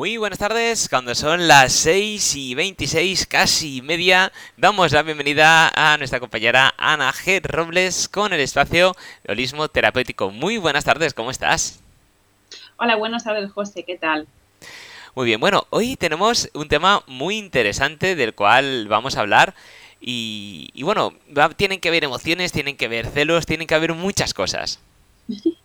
Muy 0.00 0.16
buenas 0.16 0.38
tardes, 0.38 0.88
cuando 0.88 1.14
son 1.14 1.46
las 1.46 1.74
6 1.74 2.34
y 2.34 2.54
26, 2.54 3.26
casi 3.26 3.82
media, 3.82 4.32
damos 4.56 4.92
la 4.92 5.02
bienvenida 5.02 5.70
a 5.74 5.98
nuestra 5.98 6.20
compañera 6.20 6.72
Ana 6.78 7.12
G. 7.12 7.42
Robles 7.42 8.08
con 8.08 8.32
el 8.32 8.40
espacio 8.40 8.96
de 9.24 9.32
holismo 9.34 9.68
terapéutico. 9.68 10.30
Muy 10.30 10.56
buenas 10.56 10.84
tardes, 10.84 11.12
¿cómo 11.12 11.30
estás? 11.30 11.82
Hola, 12.78 12.96
buenas 12.96 13.24
tardes, 13.24 13.52
José, 13.52 13.84
¿qué 13.84 13.98
tal? 13.98 14.26
Muy 15.14 15.26
bien, 15.26 15.38
bueno, 15.38 15.66
hoy 15.68 15.96
tenemos 15.96 16.48
un 16.54 16.68
tema 16.68 17.02
muy 17.06 17.36
interesante 17.36 18.16
del 18.16 18.34
cual 18.34 18.88
vamos 18.88 19.18
a 19.18 19.20
hablar 19.20 19.54
y, 20.00 20.72
bueno, 20.82 21.12
tienen 21.56 21.78
que 21.78 21.90
ver 21.90 22.04
emociones, 22.04 22.52
tienen 22.52 22.78
que 22.78 22.88
ver 22.88 23.04
celos, 23.06 23.44
tienen 23.44 23.66
que 23.66 23.74
haber 23.74 23.92
muchas 23.92 24.32
cosas. 24.32 24.80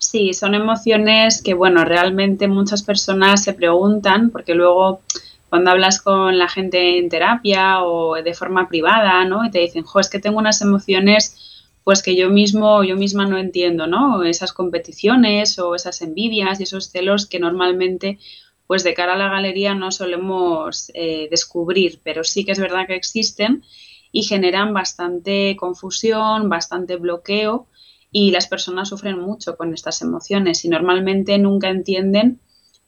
Sí, 0.00 0.32
son 0.32 0.54
emociones 0.54 1.42
que, 1.42 1.52
bueno, 1.52 1.84
realmente 1.84 2.48
muchas 2.48 2.82
personas 2.82 3.44
se 3.44 3.52
preguntan, 3.52 4.30
porque 4.30 4.54
luego 4.54 5.02
cuando 5.50 5.70
hablas 5.70 6.00
con 6.00 6.38
la 6.38 6.48
gente 6.48 6.96
en 6.98 7.10
terapia 7.10 7.82
o 7.82 8.14
de 8.14 8.32
forma 8.32 8.66
privada, 8.66 9.22
¿no? 9.26 9.44
Y 9.44 9.50
te 9.50 9.58
dicen, 9.58 9.82
jo, 9.84 10.00
es 10.00 10.08
que 10.08 10.18
tengo 10.18 10.38
unas 10.38 10.62
emociones 10.62 11.36
pues 11.84 12.02
que 12.02 12.16
yo 12.16 12.30
mismo, 12.30 12.82
yo 12.82 12.96
misma 12.96 13.26
no 13.26 13.36
entiendo, 13.36 13.86
¿no? 13.86 14.22
Esas 14.22 14.54
competiciones 14.54 15.58
o 15.58 15.74
esas 15.74 16.00
envidias 16.00 16.60
y 16.60 16.62
esos 16.62 16.90
celos 16.90 17.26
que 17.26 17.38
normalmente 17.38 18.18
pues 18.66 18.84
de 18.84 18.94
cara 18.94 19.14
a 19.14 19.18
la 19.18 19.28
galería 19.28 19.74
no 19.74 19.90
solemos 19.90 20.90
eh, 20.94 21.28
descubrir, 21.30 22.00
pero 22.02 22.24
sí 22.24 22.46
que 22.46 22.52
es 22.52 22.58
verdad 22.58 22.86
que 22.86 22.94
existen 22.94 23.64
y 24.12 24.22
generan 24.22 24.72
bastante 24.72 25.56
confusión, 25.58 26.48
bastante 26.48 26.96
bloqueo 26.96 27.66
y 28.12 28.30
las 28.30 28.48
personas 28.48 28.88
sufren 28.88 29.18
mucho 29.18 29.56
con 29.56 29.72
estas 29.72 30.02
emociones 30.02 30.64
y 30.64 30.68
normalmente 30.68 31.38
nunca 31.38 31.68
entienden 31.68 32.40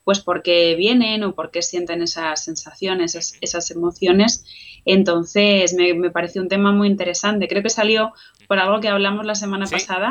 pues 0.04 0.20
por 0.20 0.42
qué 0.42 0.74
vienen 0.74 1.22
o 1.22 1.34
por 1.34 1.50
qué 1.50 1.62
sienten 1.62 2.02
esas 2.02 2.44
sensaciones, 2.44 3.14
esas, 3.40 3.70
emociones. 3.70 4.44
Entonces 4.84 5.74
me, 5.74 5.94
me, 5.94 6.10
pareció 6.10 6.42
un 6.42 6.48
tema 6.48 6.72
muy 6.72 6.88
interesante. 6.88 7.46
Creo 7.46 7.62
que 7.62 7.70
salió 7.70 8.12
por 8.48 8.58
algo 8.58 8.80
que 8.80 8.88
hablamos 8.88 9.24
la 9.24 9.36
semana 9.36 9.66
pasada, 9.66 10.10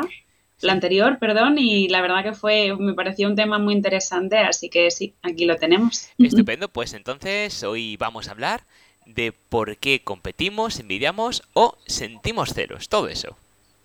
la 0.62 0.72
anterior, 0.72 1.18
perdón, 1.18 1.58
y 1.58 1.88
la 1.88 2.00
verdad 2.00 2.22
que 2.22 2.32
fue, 2.32 2.74
me 2.78 2.94
pareció 2.94 3.28
un 3.28 3.36
tema 3.36 3.58
muy 3.58 3.74
interesante, 3.74 4.38
así 4.38 4.70
que 4.70 4.90
sí, 4.90 5.14
aquí 5.22 5.44
lo 5.44 5.56
tenemos. 5.56 6.08
Estupendo, 6.18 6.68
pues 6.68 6.94
entonces 6.94 7.62
hoy 7.64 7.96
vamos 7.96 8.28
a 8.28 8.30
hablar 8.30 8.64
de 9.04 9.32
por 9.32 9.76
qué 9.76 10.02
competimos, 10.02 10.78
envidiamos 10.78 11.42
o 11.52 11.76
sentimos 11.86 12.54
celos, 12.54 12.88
todo 12.88 13.08
eso. 13.08 13.36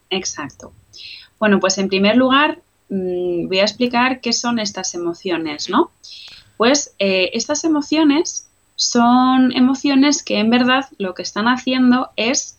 Exacto. 0.09 0.73
Bueno, 1.39 1.59
pues 1.59 1.77
en 1.77 1.89
primer 1.89 2.15
lugar 2.15 2.59
mm, 2.89 3.47
voy 3.47 3.59
a 3.59 3.63
explicar 3.63 4.21
qué 4.21 4.33
son 4.33 4.59
estas 4.59 4.93
emociones, 4.95 5.69
¿no? 5.69 5.91
Pues 6.57 6.95
eh, 6.99 7.29
estas 7.33 7.63
emociones 7.63 8.47
son 8.75 9.51
emociones 9.55 10.23
que 10.23 10.39
en 10.39 10.49
verdad 10.49 10.85
lo 10.97 11.13
que 11.13 11.23
están 11.23 11.47
haciendo 11.47 12.09
es 12.15 12.57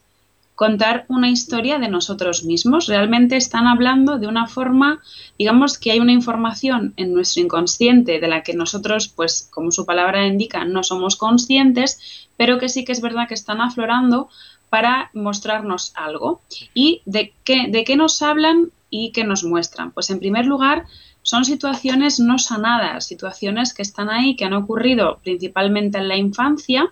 contar 0.58 1.05
una 1.06 1.30
historia 1.30 1.78
de 1.78 1.88
nosotros 1.88 2.42
mismos. 2.42 2.88
Realmente 2.88 3.36
están 3.36 3.68
hablando 3.68 4.18
de 4.18 4.27
una 4.27 4.48
forma, 4.48 5.00
digamos 5.38 5.78
que 5.78 5.92
hay 5.92 6.00
una 6.00 6.10
información 6.10 6.94
en 6.96 7.14
nuestro 7.14 7.44
inconsciente 7.44 8.18
de 8.18 8.27
la 8.27 8.42
que 8.42 8.55
nosotros, 8.55 9.06
pues 9.06 9.48
como 9.52 9.70
su 9.70 9.86
palabra 9.86 10.27
indica, 10.27 10.64
no 10.64 10.83
somos 10.83 11.14
conscientes, 11.14 12.27
pero 12.36 12.58
que 12.58 12.68
sí 12.68 12.84
que 12.84 12.90
es 12.90 13.00
verdad 13.00 13.28
que 13.28 13.34
están 13.34 13.60
aflorando 13.60 14.30
para 14.70 15.11
mostrarnos 15.14 15.92
algo. 15.94 16.41
¿Y 16.74 17.02
de 17.05 17.33
qué, 17.44 17.66
de 17.69 17.84
qué 17.84 17.97
nos 17.97 18.22
hablan 18.22 18.70
y 18.91 19.12
qué 19.12 19.24
nos 19.24 19.44
muestran? 19.44 19.92
Pues 19.92 20.11
en 20.11 20.19
primer 20.19 20.47
lugar, 20.47 20.86
son 21.22 21.44
situaciones 21.44 22.20
no 22.20 22.38
sanadas, 22.38 23.06
situaciones 23.06 23.74
que 23.74 23.83
están 23.83 24.08
ahí, 24.08 24.34
que 24.36 24.44
han 24.44 24.55
ocurrido 24.55 25.19
principalmente 25.22 25.98
en 25.98 26.08
la 26.08 26.16
infancia 26.16 26.91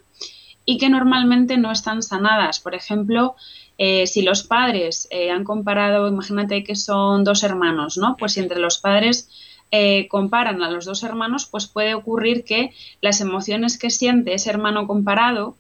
y 0.67 0.79
que 0.79 0.91
normalmente 0.91 1.57
no 1.57 1.73
están 1.73 2.03
sanadas. 2.03 2.61
Por 2.61 2.75
ejemplo, 2.75 3.37
eh, 3.79 4.07
si 4.07 4.23
los 4.23 4.43
padres 4.43 5.09
eh, 5.11 5.31
han 5.31 5.45
comparado, 5.45 6.09
imagínate 6.09 6.65
que 6.65 6.77
son 6.77 7.25
dos 7.25 7.45
hermanos, 7.45 7.97
¿no? 7.97 8.17
Pues 8.19 8.33
si 8.33 8.41
entre 8.41 8.61
los 8.61 8.79
padres 8.79 9.31
eh, 9.71 10.07
comparan 10.09 10.63
a 10.63 10.71
los 10.71 10.85
dos 10.85 11.03
hermanos, 11.03 11.47
pues 11.47 11.67
puede 11.67 11.95
ocurrir 11.95 12.45
que 12.45 12.73
las 13.01 13.21
emociones 13.21 13.79
que 13.79 13.91
siente 13.91 14.35
ese 14.35 14.51
hermano 14.51 14.87
comparado 14.87 15.57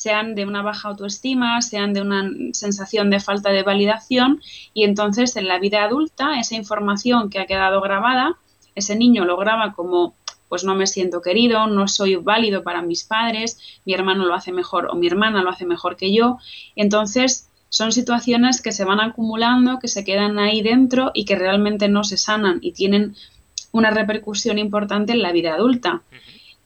sean 0.00 0.34
de 0.34 0.46
una 0.46 0.62
baja 0.62 0.88
autoestima, 0.88 1.60
sean 1.60 1.92
de 1.92 2.00
una 2.00 2.30
sensación 2.52 3.10
de 3.10 3.20
falta 3.20 3.50
de 3.50 3.62
validación 3.62 4.40
y 4.72 4.84
entonces 4.84 5.36
en 5.36 5.46
la 5.46 5.58
vida 5.58 5.84
adulta 5.84 6.40
esa 6.40 6.56
información 6.56 7.28
que 7.28 7.38
ha 7.38 7.46
quedado 7.46 7.80
grabada, 7.80 8.36
ese 8.74 8.96
niño 8.96 9.24
lo 9.24 9.36
graba 9.36 9.74
como 9.74 10.14
pues 10.48 10.64
no 10.64 10.74
me 10.74 10.86
siento 10.86 11.20
querido, 11.20 11.66
no 11.68 11.86
soy 11.86 12.16
válido 12.16 12.64
para 12.64 12.82
mis 12.82 13.04
padres, 13.04 13.58
mi 13.84 13.94
hermano 13.94 14.24
lo 14.24 14.34
hace 14.34 14.52
mejor 14.52 14.88
o 14.90 14.96
mi 14.96 15.06
hermana 15.06 15.42
lo 15.42 15.50
hace 15.50 15.64
mejor 15.64 15.96
que 15.96 16.12
yo. 16.12 16.38
Entonces 16.74 17.48
son 17.68 17.92
situaciones 17.92 18.60
que 18.60 18.72
se 18.72 18.84
van 18.84 19.00
acumulando, 19.00 19.78
que 19.78 19.86
se 19.86 20.02
quedan 20.02 20.40
ahí 20.40 20.60
dentro 20.60 21.12
y 21.14 21.24
que 21.24 21.36
realmente 21.36 21.88
no 21.88 22.02
se 22.02 22.16
sanan 22.16 22.58
y 22.62 22.72
tienen 22.72 23.14
una 23.70 23.90
repercusión 23.90 24.58
importante 24.58 25.12
en 25.12 25.22
la 25.22 25.30
vida 25.30 25.54
adulta. 25.54 26.02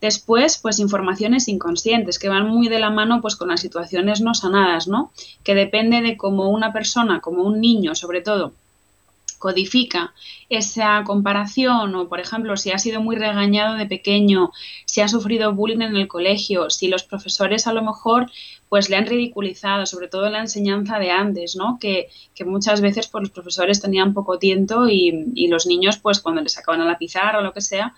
Después, 0.01 0.57
pues 0.57 0.79
informaciones 0.79 1.47
inconscientes 1.47 2.19
que 2.19 2.29
van 2.29 2.47
muy 2.47 2.67
de 2.67 2.79
la 2.79 2.89
mano 2.89 3.21
pues 3.21 3.35
con 3.35 3.49
las 3.49 3.61
situaciones 3.61 4.21
no 4.21 4.33
sanadas, 4.33 4.87
¿no? 4.87 5.11
Que 5.43 5.55
depende 5.55 6.01
de 6.01 6.17
cómo 6.17 6.49
una 6.49 6.73
persona, 6.73 7.21
como 7.21 7.43
un 7.43 7.61
niño 7.61 7.95
sobre 7.95 8.21
todo, 8.21 8.53
codifica 9.45 10.13
esa 10.49 11.03
comparación 11.05 11.93
o, 11.95 12.07
por 12.07 12.19
ejemplo, 12.19 12.57
si 12.57 12.71
ha 12.71 12.77
sido 12.77 13.01
muy 13.01 13.15
regañado 13.15 13.75
de 13.75 13.85
pequeño, 13.85 14.51
si 14.85 15.01
ha 15.01 15.07
sufrido 15.07 15.53
bullying 15.53 15.81
en 15.81 15.95
el 15.95 16.07
colegio, 16.07 16.69
si 16.69 16.87
los 16.87 17.03
profesores 17.03 17.67
a 17.67 17.73
lo 17.73 17.83
mejor 17.83 18.31
pues 18.69 18.89
le 18.89 18.95
han 18.95 19.05
ridiculizado, 19.05 19.85
sobre 19.85 20.07
todo 20.07 20.25
en 20.25 20.33
la 20.33 20.39
enseñanza 20.39 20.97
de 20.97 21.11
antes, 21.11 21.55
¿no? 21.55 21.77
Que, 21.79 22.09
muchas 22.45 22.81
veces 22.81 23.07
pues, 23.07 23.21
los 23.21 23.31
profesores 23.31 23.81
tenían 23.81 24.13
poco 24.13 24.39
tiempo 24.39 24.87
y, 24.87 25.31
y 25.35 25.47
los 25.47 25.65
niños 25.65 25.97
pues 25.97 26.19
cuando 26.19 26.41
les 26.41 26.53
sacaban 26.53 26.81
a 26.81 26.85
la 26.85 26.97
pizarra 26.97 27.39
o 27.39 27.41
lo 27.41 27.53
que 27.53 27.61
sea, 27.61 27.93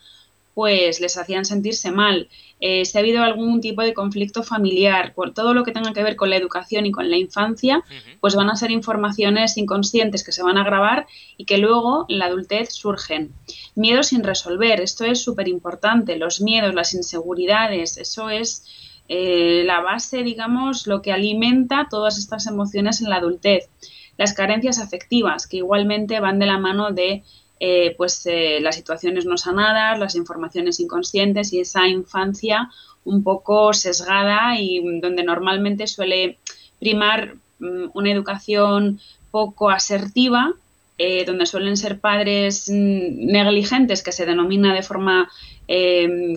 pues 0.58 1.00
les 1.00 1.16
hacían 1.18 1.46
sentirse 1.46 1.92
mal. 1.92 2.30
Eh, 2.60 2.84
si 2.84 2.98
ha 2.98 3.02
habido 3.02 3.22
algún 3.22 3.62
tipo 3.62 3.84
de 3.84 3.94
conflicto 3.94 4.42
familiar, 4.42 5.14
por 5.14 5.32
todo 5.32 5.54
lo 5.54 5.64
que 5.64 5.72
tenga 5.72 5.94
que 5.94 6.02
ver 6.02 6.16
con 6.16 6.32
la 6.32 6.36
educación 6.36 6.88
y 6.88 6.92
con 6.92 7.12
la 7.12 7.18
infancia, 7.18 7.84
pues 8.22 8.34
van 8.34 8.50
a 8.50 8.56
ser 8.56 8.72
informaciones 8.72 9.56
inconscientes 9.58 10.24
que 10.24 10.32
se 10.32 10.42
van 10.42 10.58
a 10.58 10.64
grabar 10.64 11.06
y 11.38 11.46
que 11.46 11.60
luego 11.60 12.08
en 12.10 12.18
la 12.18 12.26
adultez 12.26 12.74
surgen. 12.74 13.36
Miedos 13.76 14.08
sin 14.08 14.24
resolver, 14.24 14.82
esto 14.82 15.06
es 15.06 15.22
súper 15.22 15.48
importante, 15.48 16.18
los 16.18 16.42
miedos, 16.42 16.74
las 16.74 16.96
inseguridades, 16.96 17.98
eso 17.98 18.32
es 18.32 18.66
eh, 19.10 19.62
la 19.64 19.82
base, 19.82 20.24
digamos, 20.24 20.88
lo 20.88 21.04
que 21.04 21.12
alimenta 21.12 21.86
todas 21.88 22.18
estas 22.18 22.48
emociones 22.48 23.00
en 23.00 23.12
la 23.12 23.18
adultez. 23.18 23.70
Las 24.18 24.34
carencias 24.34 24.80
afectivas, 24.80 25.46
que 25.46 25.58
igualmente 25.58 26.20
van 26.20 26.40
de 26.40 26.48
la 26.48 26.58
mano 26.58 26.90
de 26.90 27.22
eh, 27.60 27.96
pues 27.98 28.24
eh, 28.26 28.60
las 28.62 28.76
situaciones 28.76 29.26
no 29.26 29.38
sanadas, 29.38 29.98
las 29.98 30.16
informaciones 30.16 30.80
inconscientes 30.80 31.54
y 31.54 31.60
esa 31.60 31.88
infancia 31.88 32.70
un 33.04 33.24
poco 33.24 33.74
sesgada 33.74 34.60
y 34.60 35.00
donde 35.00 35.24
normalmente 35.24 35.88
suele 35.88 36.38
primar 36.80 37.36
mm, 37.60 37.90
una 37.94 38.12
educación 38.12 39.00
poco 39.32 39.72
asertiva, 39.72 40.54
eh, 41.00 41.26
donde 41.26 41.48
suelen 41.48 41.78
ser 41.78 42.00
padres 42.00 42.70
mm, 42.70 43.26
negligentes, 43.26 44.04
que 44.04 44.12
se 44.12 44.26
denomina 44.26 44.74
de 44.74 44.84
forma 44.84 45.30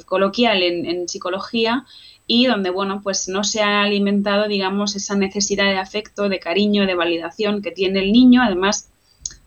coloquial 0.06 0.60
en, 0.64 0.86
en, 0.86 1.08
psicología, 1.08 1.84
y 2.26 2.46
donde, 2.46 2.70
bueno, 2.70 3.00
pues 3.00 3.28
no 3.28 3.44
se 3.44 3.62
ha 3.62 3.82
alimentado, 3.82 4.48
digamos, 4.48 4.96
esa 4.96 5.14
necesidad 5.14 5.66
de 5.66 5.78
afecto, 5.78 6.28
de 6.28 6.40
cariño, 6.40 6.84
de 6.86 6.96
validación 6.96 7.62
que 7.62 7.70
tiene 7.70 8.00
el 8.00 8.10
niño, 8.10 8.42
además 8.42 8.89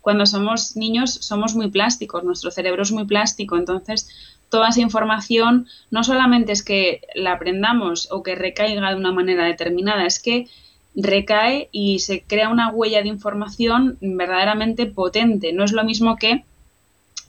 cuando 0.04 0.26
somos 0.26 0.76
niños 0.76 1.14
somos 1.22 1.56
muy 1.56 1.70
plásticos, 1.72 2.26
nuestro 2.26 2.52
cerebro 2.52 2.84
es 2.84 2.92
muy 2.92 3.06
plástico, 3.06 3.56
entonces 3.56 4.10
toda 4.50 4.68
esa 4.68 4.82
información 4.82 5.66
no 5.92 6.04
solamente 6.04 6.52
es 6.52 6.62
que 6.62 7.00
la 7.16 7.32
aprendamos 7.32 8.10
o 8.12 8.22
que 8.22 8.36
recaiga 8.36 8.90
de 8.90 8.98
una 8.98 9.14
manera 9.14 9.46
determinada, 9.46 10.06
es 10.06 10.20
que 10.20 10.48
recae 10.94 11.70
y 11.72 12.00
se 12.00 12.22
crea 12.22 12.50
una 12.50 12.70
huella 12.70 13.02
de 13.02 13.08
información 13.08 13.98
verdaderamente 14.02 14.88
potente. 14.88 15.54
No 15.54 15.64
es 15.64 15.72
lo 15.72 15.86
mismo 15.86 16.18
que 16.18 16.44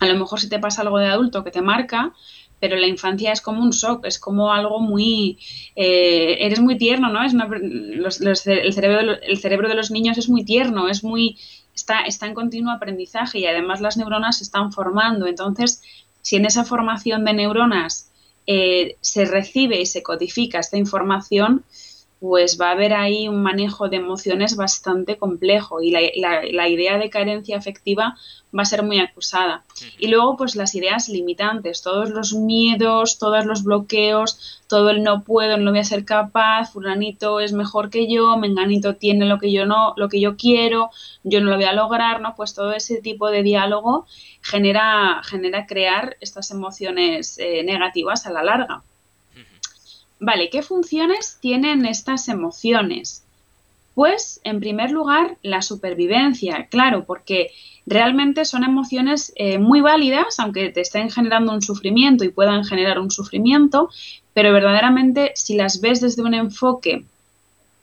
a 0.01 0.07
lo 0.07 0.19
mejor 0.19 0.41
si 0.41 0.49
te 0.49 0.59
pasa 0.59 0.83
algo 0.83 0.99
de 0.99 1.07
adulto 1.07 1.45
que 1.45 1.53
te 1.53 1.63
marca, 1.63 2.13
pero 2.59 2.77
la 2.77 2.89
infancia 2.89 3.31
es 3.31 3.41
como 3.41 3.63
un 3.63 3.71
shock, 3.71 4.05
es 4.05 4.19
como 4.19 4.53
algo 4.53 4.81
muy... 4.81 5.39
Eh, 5.77 6.39
eres 6.41 6.59
muy 6.59 6.77
tierno, 6.77 7.09
¿no? 7.09 7.23
Es 7.25 7.35
el, 7.35 8.73
cerebro, 8.73 9.13
el 9.23 9.39
cerebro 9.39 9.69
de 9.69 9.77
los 9.77 9.93
niños 9.93 10.19
es 10.19 10.29
muy 10.29 10.45
tierno, 10.45 10.89
es 10.89 11.05
muy 11.05 11.37
está, 11.75 12.01
está 12.03 12.27
en 12.27 12.35
continuo 12.35 12.73
aprendizaje 12.73 13.39
y 13.39 13.47
además 13.47 13.81
las 13.81 13.97
neuronas 13.97 14.39
se 14.39 14.45
están 14.45 14.73
formando. 14.73 15.27
Entonces, 15.27 15.83
si 16.23 16.37
en 16.37 16.47
esa 16.47 16.65
formación 16.65 17.25
de 17.25 17.35
neuronas 17.35 18.11
eh, 18.47 18.97
se 19.01 19.25
recibe 19.25 19.81
y 19.81 19.87
se 19.87 20.03
codifica 20.03 20.59
esta 20.59 20.77
información, 20.77 21.65
pues 22.25 22.59
va 22.59 22.69
a 22.69 22.73
haber 22.73 22.95
ahí 22.95 23.29
un 23.29 23.43
manejo 23.43 23.91
de 23.91 23.99
emociones 23.99 24.57
bastante 24.57 25.19
complejo 25.19 25.83
y 25.83 25.91
la, 25.91 26.69
idea 26.71 26.97
de 26.97 27.11
carencia 27.11 27.59
afectiva 27.59 28.17
va 28.59 28.63
a 28.63 28.65
ser 28.65 28.83
muy 28.83 28.99
acusada. 28.99 29.67
Y 29.99 30.09
luego, 30.09 30.39
pues 30.39 30.57
las 30.57 30.75
ideas 30.75 31.11
limitantes, 31.11 31.83
todos 31.83 32.09
los 32.09 32.33
miedos, 32.33 33.19
todos 33.19 33.45
los 33.45 33.63
bloqueos, 33.63 34.63
todo 34.69 34.89
el 34.89 35.03
no 35.03 35.23
puedo, 35.23 35.59
no 35.59 35.71
voy 35.71 35.81
a 35.81 35.85
ser 35.85 36.07
capaz, 36.07 36.73
fulanito 36.73 37.41
es 37.41 37.53
mejor 37.53 37.91
que 37.91 38.11
yo, 38.11 38.39
menganito 38.39 38.97
tiene 38.97 39.27
lo 39.27 39.39
que 39.39 39.53
yo 39.53 39.67
no, 39.67 39.93
lo 39.99 40.09
que 40.09 40.19
yo 40.19 40.39
quiero, 40.39 40.89
yo 41.25 41.43
no 41.43 41.51
lo 41.51 41.57
voy 41.57 41.67
a 41.67 41.75
lograr, 41.75 42.23
¿no? 42.23 42.35
Pues 42.37 42.55
todo 42.55 42.73
ese 42.73 43.03
tipo 43.03 43.29
de 43.29 43.43
diálogo 43.43 44.07
genera, 44.41 45.21
genera 45.25 45.67
crear 45.67 46.17
estas 46.23 46.51
emociones 46.51 47.37
eh, 47.39 47.63
negativas 47.65 48.25
a 48.25 48.33
la 48.33 48.43
larga. 48.43 48.83
Vale, 50.21 50.49
¿qué 50.51 50.63
funciones 50.63 51.39
tienen 51.41 51.85
estas 51.87 52.29
emociones? 52.29 53.25
Pues, 53.95 54.41
en 54.45 54.61
primer 54.61 54.91
lugar, 54.91 55.37
la 55.43 55.63
supervivencia, 55.63 56.67
claro, 56.71 57.05
porque 57.05 57.51
realmente 57.87 58.45
son 58.45 58.65
emociones 58.65 59.33
eh, 59.37 59.59
muy 59.59 59.81
válidas, 59.81 60.39
aunque 60.41 60.71
te 60.71 60.81
estén 60.81 61.11
generando 61.11 61.53
un 61.53 61.63
sufrimiento 61.63 62.25
y 62.25 62.31
puedan 62.31 62.65
generar 62.65 62.99
un 62.99 63.11
sufrimiento, 63.11 63.91
pero 64.33 64.53
verdaderamente 64.53 65.33
si 65.37 65.57
las 65.57 65.81
ves 65.81 66.01
desde 66.01 66.23
un 66.23 66.35
enfoque, 66.35 67.05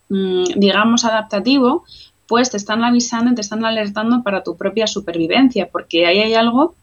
mm, 0.10 0.44
digamos, 0.57 1.06
adaptativo, 1.06 1.86
pues 2.27 2.50
te 2.50 2.57
están 2.57 2.84
avisando 2.84 3.31
y 3.31 3.36
te 3.36 3.42
están 3.42 3.63
alertando 3.66 4.24
para 4.24 4.44
tu 4.44 4.57
propia 4.57 4.88
supervivencia, 4.88 5.69
porque 5.72 6.06
ahí 6.06 6.19
hay 6.19 6.34
algo 6.34 6.75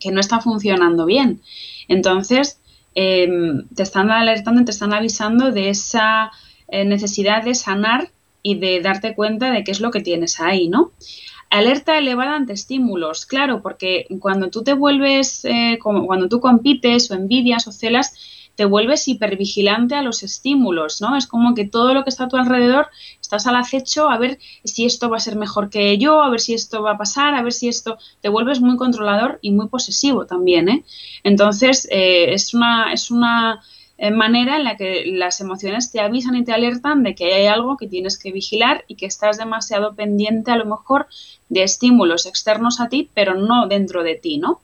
que 0.00 0.10
no 0.10 0.20
está 0.20 0.40
funcionando 0.40 1.06
bien. 1.06 1.40
Entonces, 1.88 2.58
Em, 2.94 3.66
te 3.74 3.82
están 3.82 4.10
alertando, 4.10 4.64
te 4.64 4.70
están 4.70 4.92
avisando 4.92 5.50
de 5.50 5.70
esa 5.70 6.30
eh, 6.68 6.84
necesidad 6.84 7.42
de 7.42 7.54
sanar 7.54 8.10
y 8.42 8.56
de 8.56 8.80
darte 8.80 9.14
cuenta 9.14 9.50
de 9.50 9.64
qué 9.64 9.70
es 9.70 9.80
lo 9.80 9.90
que 9.90 10.00
tienes 10.00 10.40
ahí, 10.40 10.68
¿no? 10.68 10.92
Alerta 11.48 11.98
elevada 11.98 12.34
ante 12.34 12.54
estímulos, 12.54 13.26
claro, 13.26 13.62
porque 13.62 14.06
cuando 14.20 14.48
tú 14.50 14.62
te 14.62 14.72
vuelves, 14.72 15.44
eh, 15.44 15.78
como, 15.80 16.06
cuando 16.06 16.28
tú 16.28 16.40
compites 16.40 17.10
o 17.10 17.14
envidias 17.14 17.66
o 17.66 17.72
celas, 17.72 18.14
te 18.54 18.64
vuelves 18.64 19.08
hipervigilante 19.08 19.94
a 19.94 20.02
los 20.02 20.22
estímulos, 20.22 21.00
¿no? 21.00 21.16
Es 21.16 21.26
como 21.26 21.54
que 21.54 21.66
todo 21.66 21.94
lo 21.94 22.04
que 22.04 22.10
está 22.10 22.24
a 22.24 22.28
tu 22.28 22.36
alrededor 22.36 22.88
estás 23.32 23.46
al 23.46 23.56
acecho 23.56 24.10
a 24.10 24.18
ver 24.18 24.38
si 24.62 24.84
esto 24.84 25.08
va 25.08 25.16
a 25.16 25.20
ser 25.20 25.36
mejor 25.36 25.70
que 25.70 25.96
yo, 25.96 26.20
a 26.20 26.28
ver 26.28 26.38
si 26.38 26.52
esto 26.52 26.82
va 26.82 26.92
a 26.92 26.98
pasar, 26.98 27.34
a 27.34 27.42
ver 27.42 27.54
si 27.54 27.66
esto 27.66 27.96
te 28.20 28.28
vuelves 28.28 28.60
muy 28.60 28.76
controlador 28.76 29.38
y 29.40 29.52
muy 29.52 29.68
posesivo 29.68 30.26
también, 30.26 30.68
¿eh? 30.68 30.84
Entonces, 31.24 31.88
eh, 31.90 32.34
es 32.34 32.52
una, 32.52 32.92
es 32.92 33.10
una 33.10 33.62
eh, 33.96 34.10
manera 34.10 34.56
en 34.56 34.64
la 34.64 34.76
que 34.76 35.04
las 35.06 35.40
emociones 35.40 35.90
te 35.90 36.00
avisan 36.00 36.36
y 36.36 36.44
te 36.44 36.52
alertan 36.52 37.02
de 37.02 37.14
que 37.14 37.32
hay 37.32 37.46
algo 37.46 37.78
que 37.78 37.88
tienes 37.88 38.18
que 38.18 38.32
vigilar 38.32 38.84
y 38.86 38.96
que 38.96 39.06
estás 39.06 39.38
demasiado 39.38 39.94
pendiente 39.94 40.50
a 40.50 40.56
lo 40.56 40.66
mejor 40.66 41.06
de 41.48 41.62
estímulos 41.62 42.26
externos 42.26 42.80
a 42.80 42.90
ti, 42.90 43.08
pero 43.14 43.34
no 43.34 43.66
dentro 43.66 44.02
de 44.02 44.16
ti, 44.16 44.36
¿no? 44.36 44.60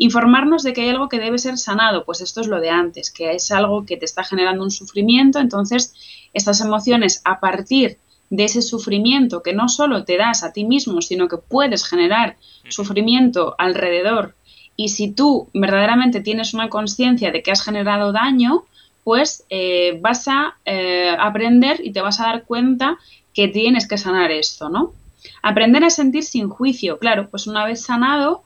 Informarnos 0.00 0.62
de 0.62 0.72
que 0.72 0.80
hay 0.80 0.88
algo 0.88 1.08
que 1.08 1.20
debe 1.20 1.38
ser 1.38 1.58
sanado, 1.58 2.04
pues 2.04 2.20
esto 2.20 2.40
es 2.40 2.48
lo 2.48 2.60
de 2.60 2.70
antes, 2.70 3.10
que 3.10 3.32
es 3.32 3.52
algo 3.52 3.84
que 3.84 3.96
te 3.96 4.06
está 4.06 4.24
generando 4.24 4.64
un 4.64 4.70
sufrimiento, 4.70 5.38
entonces 5.38 5.94
estas 6.32 6.60
emociones 6.60 7.20
a 7.24 7.38
partir 7.38 7.98
de 8.30 8.44
ese 8.44 8.62
sufrimiento 8.62 9.42
que 9.42 9.52
no 9.52 9.68
solo 9.68 10.04
te 10.04 10.16
das 10.16 10.42
a 10.42 10.52
ti 10.52 10.64
mismo, 10.64 11.02
sino 11.02 11.28
que 11.28 11.36
puedes 11.36 11.84
generar 11.84 12.36
sufrimiento 12.68 13.54
alrededor 13.58 14.34
y 14.80 14.88
si 14.88 15.12
tú 15.12 15.50
verdaderamente 15.52 16.22
tienes 16.22 16.54
una 16.54 16.70
conciencia 16.70 17.30
de 17.30 17.42
que 17.42 17.50
has 17.50 17.62
generado 17.62 18.12
daño, 18.12 18.64
pues 19.04 19.44
eh, 19.50 19.98
vas 20.00 20.26
a 20.26 20.56
eh, 20.64 21.14
aprender 21.18 21.80
y 21.84 21.92
te 21.92 22.00
vas 22.00 22.18
a 22.18 22.28
dar 22.28 22.44
cuenta 22.44 22.96
que 23.34 23.48
tienes 23.48 23.86
que 23.86 23.98
sanar 23.98 24.30
esto, 24.30 24.70
¿no? 24.70 24.94
Aprender 25.42 25.84
a 25.84 25.90
sentir 25.90 26.24
sin 26.24 26.48
juicio, 26.48 26.98
claro, 26.98 27.28
pues 27.28 27.46
una 27.46 27.66
vez 27.66 27.82
sanado, 27.82 28.42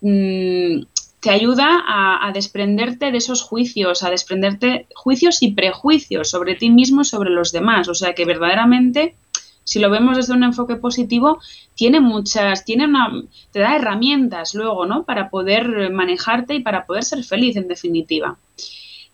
Mm, 0.00 0.82
te 1.20 1.30
ayuda 1.30 1.82
a, 1.86 2.30
desprenderte 2.32 3.10
de 3.10 3.18
esos 3.18 3.42
juicios, 3.42 4.02
a 4.02 4.10
desprenderte 4.10 4.86
juicios 4.94 5.42
y 5.42 5.52
prejuicios 5.52 6.30
sobre 6.30 6.54
ti 6.54 6.70
mismo 6.70 7.02
y 7.02 7.04
sobre 7.04 7.30
los 7.30 7.50
demás. 7.50 7.88
O 7.88 7.94
sea 7.94 8.14
que 8.14 8.24
verdaderamente, 8.24 9.16
si 9.64 9.80
lo 9.80 9.90
vemos 9.90 10.16
desde 10.16 10.34
un 10.34 10.44
enfoque 10.44 10.76
positivo, 10.76 11.40
tiene 11.74 12.00
muchas, 12.00 12.64
tiene 12.64 12.84
una, 12.84 13.10
te 13.50 13.58
da 13.58 13.74
herramientas 13.74 14.54
luego, 14.54 14.86
¿no? 14.86 15.04
Para 15.04 15.28
poder 15.28 15.90
manejarte 15.90 16.54
y 16.54 16.60
para 16.60 16.86
poder 16.86 17.02
ser 17.02 17.24
feliz, 17.24 17.56
en 17.56 17.66
definitiva. 17.66 18.38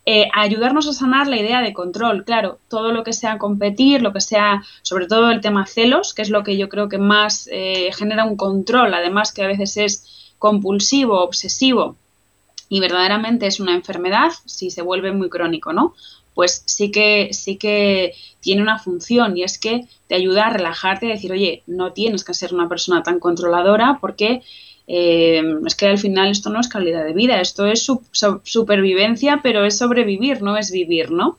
Eh, 0.07 0.29
ayudarnos 0.35 0.87
a 0.87 0.93
sanar 0.93 1.29
la 1.29 1.39
idea 1.39 1.63
de 1.63 1.73
control, 1.73 2.27
claro, 2.27 2.59
todo 2.69 2.93
lo 2.93 3.05
que 3.05 3.15
sea 3.15 3.39
competir, 3.39 4.03
lo 4.03 4.13
que 4.13 4.21
sea, 4.21 4.63
sobre 4.83 5.07
todo 5.07 5.31
el 5.31 5.41
tema 5.41 5.65
celos, 5.65 6.13
que 6.13 6.21
es 6.21 6.29
lo 6.29 6.45
que 6.45 6.59
yo 6.59 6.69
creo 6.69 6.91
que 6.91 6.99
más 6.99 7.49
eh, 7.51 7.89
genera 7.97 8.25
un 8.25 8.37
control, 8.37 8.93
además 8.93 9.33
que 9.33 9.43
a 9.43 9.47
veces 9.47 9.79
es 9.79 10.24
compulsivo, 10.44 11.23
obsesivo 11.23 11.96
y 12.69 12.79
verdaderamente 12.79 13.46
es 13.46 13.61
una 13.61 13.75
enfermedad, 13.75 14.31
si 14.44 14.70
se 14.70 14.82
vuelve 14.82 15.11
muy 15.11 15.31
crónico, 15.31 15.73
¿no? 15.73 15.94
Pues 16.35 16.62
sí 16.67 16.91
que, 16.91 17.31
sí 17.32 17.56
que 17.56 18.12
tiene 18.41 18.61
una 18.61 18.79
función 18.79 19.38
y 19.38 19.43
es 19.43 19.58
que 19.58 19.87
te 20.06 20.17
ayuda 20.17 20.49
a 20.49 20.50
relajarte 20.50 21.06
y 21.06 21.08
decir, 21.08 21.32
oye, 21.32 21.62
no 21.67 21.94
tienes 21.94 22.25
que 22.25 22.35
ser 22.35 22.52
una 22.52 22.69
persona 22.69 23.02
tan 23.02 23.20
controladora 23.20 23.96
porque 24.02 24.43
eh, 24.87 25.43
es 25.67 25.75
que 25.76 25.87
al 25.87 25.96
final 25.96 26.31
esto 26.31 26.50
no 26.50 26.61
es 26.61 26.69
calidad 26.69 27.06
de 27.06 27.14
vida, 27.14 27.41
esto 27.41 27.64
es 27.64 27.91
supervivencia, 28.43 29.41
pero 29.43 29.64
es 29.64 29.79
sobrevivir, 29.79 30.43
no 30.43 30.58
es 30.58 30.70
vivir, 30.70 31.11
¿no? 31.11 31.38